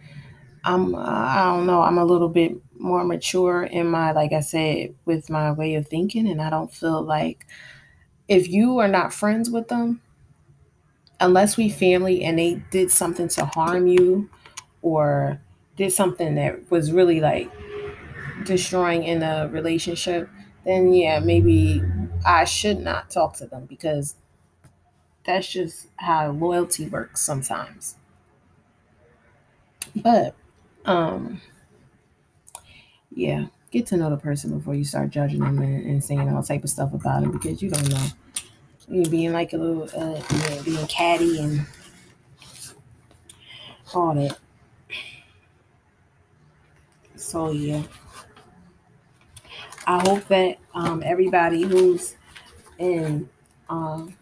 I'm 0.65 0.95
I 0.95 1.45
don't 1.45 1.67
know, 1.67 1.81
I'm 1.81 1.97
a 1.97 2.05
little 2.05 2.29
bit 2.29 2.53
more 2.79 3.03
mature 3.03 3.63
in 3.63 3.87
my 3.87 4.11
like 4.11 4.33
I 4.33 4.41
said 4.41 4.95
with 5.05 5.29
my 5.29 5.51
way 5.51 5.75
of 5.75 5.87
thinking 5.87 6.27
and 6.27 6.41
I 6.41 6.49
don't 6.49 6.73
feel 6.73 7.01
like 7.01 7.45
if 8.27 8.49
you 8.49 8.79
are 8.79 8.87
not 8.89 9.13
friends 9.13 9.49
with 9.51 9.69
them 9.69 10.01
unless 11.19 11.57
we 11.57 11.69
family 11.69 12.23
and 12.23 12.37
they 12.37 12.55
did 12.71 12.91
something 12.91 13.27
to 13.29 13.45
harm 13.45 13.87
you 13.87 14.29
or 14.81 15.39
did 15.75 15.91
something 15.91 16.35
that 16.35 16.69
was 16.71 16.91
really 16.91 17.19
like 17.21 17.51
destroying 18.45 19.03
in 19.03 19.23
a 19.23 19.49
relationship 19.49 20.29
then 20.65 20.93
yeah 20.93 21.19
maybe 21.19 21.83
I 22.25 22.45
should 22.45 22.79
not 22.79 23.09
talk 23.11 23.35
to 23.37 23.47
them 23.47 23.65
because 23.65 24.15
that's 25.25 25.51
just 25.51 25.87
how 25.97 26.31
loyalty 26.31 26.87
works 26.87 27.21
sometimes. 27.21 27.95
But 29.95 30.35
um 30.85 31.41
yeah, 33.17 33.47
get 33.71 33.87
to 33.87 33.97
know 33.97 34.09
the 34.11 34.17
person 34.17 34.57
before 34.57 34.75
you 34.75 34.85
start 34.85 35.09
judging 35.09 35.39
them 35.39 35.57
and, 35.59 35.85
and 35.85 36.03
saying 36.03 36.29
all 36.29 36.43
type 36.43 36.63
of 36.63 36.69
stuff 36.69 36.93
about 36.93 37.21
them 37.21 37.31
because 37.31 37.61
you 37.61 37.69
don't 37.69 37.89
know. 37.89 38.07
You 38.89 39.03
being 39.05 39.33
like 39.33 39.53
a 39.53 39.57
little 39.57 39.83
uh 39.95 40.21
being 40.63 40.87
catty 40.87 41.39
and 41.39 41.65
all 43.93 44.13
that. 44.15 44.37
So 47.15 47.51
yeah. 47.51 47.83
I 49.85 49.99
hope 50.07 50.27
that 50.27 50.57
um 50.73 51.01
everybody 51.05 51.63
who's 51.63 52.15
in 52.79 53.29
um 53.69 54.15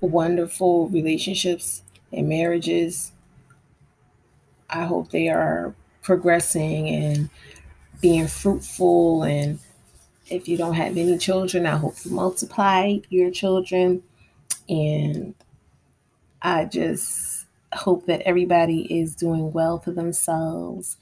wonderful 0.00 0.88
relationships 0.88 1.82
and 2.12 2.28
marriages. 2.28 3.12
I 4.74 4.84
hope 4.86 5.10
they 5.10 5.28
are 5.28 5.72
progressing 6.02 6.88
and 6.88 7.30
being 8.00 8.26
fruitful. 8.26 9.22
And 9.22 9.60
if 10.28 10.48
you 10.48 10.56
don't 10.56 10.74
have 10.74 10.96
any 10.96 11.16
children, 11.16 11.64
I 11.64 11.76
hope 11.76 11.94
you 12.04 12.10
multiply 12.10 12.98
your 13.08 13.30
children. 13.30 14.02
And 14.68 15.34
I 16.42 16.64
just 16.64 17.46
hope 17.72 18.06
that 18.06 18.22
everybody 18.22 18.82
is 19.00 19.14
doing 19.14 19.52
well 19.52 19.78
for 19.78 19.92
themselves 19.92 20.96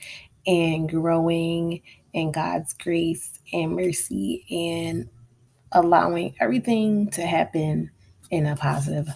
and 0.47 0.89
growing 0.89 1.81
in 2.13 2.31
God's 2.31 2.75
grace 2.75 3.41
and 3.55 3.75
mercy 3.75 4.45
and 4.51 5.09
allowing 5.73 6.35
everything 6.41 7.09
to 7.13 7.23
happen 7.23 7.91
in 8.31 8.47
a 8.47 8.55
positive. 8.55 9.09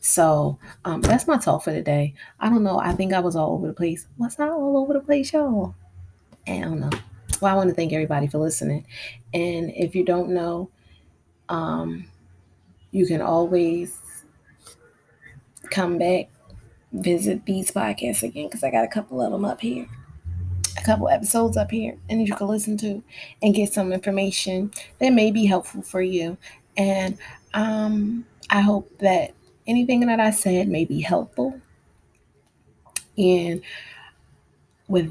So 0.00 0.58
um, 0.84 1.00
that's 1.00 1.26
my 1.26 1.38
talk 1.38 1.64
for 1.64 1.72
today. 1.72 2.14
I 2.40 2.48
don't 2.48 2.62
know. 2.62 2.78
I 2.78 2.92
think 2.92 3.12
I 3.12 3.20
was 3.20 3.36
all 3.36 3.54
over 3.54 3.66
the 3.66 3.72
place. 3.72 4.06
Was 4.18 4.38
I 4.38 4.48
all 4.48 4.76
over 4.76 4.92
the 4.92 5.00
place, 5.00 5.32
y'all? 5.32 5.74
I 6.46 6.60
don't 6.60 6.80
know. 6.80 6.90
Well, 7.40 7.52
I 7.52 7.56
want 7.56 7.70
to 7.70 7.74
thank 7.74 7.92
everybody 7.92 8.26
for 8.26 8.38
listening. 8.38 8.86
And 9.34 9.70
if 9.74 9.94
you 9.94 10.04
don't 10.04 10.30
know, 10.30 10.70
um, 11.48 12.06
you 12.90 13.06
can 13.06 13.20
always 13.20 13.98
come 15.70 15.98
back, 15.98 16.28
visit 16.92 17.44
these 17.46 17.70
podcasts 17.70 18.22
again 18.22 18.46
because 18.46 18.62
I 18.62 18.70
got 18.70 18.84
a 18.84 18.88
couple 18.88 19.22
of 19.22 19.32
them 19.32 19.44
up 19.44 19.60
here, 19.60 19.88
a 20.78 20.82
couple 20.82 21.08
episodes 21.08 21.56
up 21.56 21.70
here, 21.70 21.96
and 22.10 22.26
you 22.26 22.34
can 22.34 22.46
listen 22.46 22.76
to 22.78 23.02
and 23.42 23.54
get 23.54 23.72
some 23.72 23.92
information 23.92 24.72
that 24.98 25.10
may 25.10 25.30
be 25.30 25.46
helpful 25.46 25.82
for 25.82 26.02
you. 26.02 26.36
And 26.76 27.18
Um, 27.54 28.24
I 28.50 28.60
hope 28.60 28.98
that 28.98 29.32
anything 29.66 30.00
that 30.06 30.20
I 30.20 30.30
said 30.30 30.68
may 30.68 30.84
be 30.84 31.00
helpful. 31.00 31.60
And 33.16 33.62
with 34.88 35.10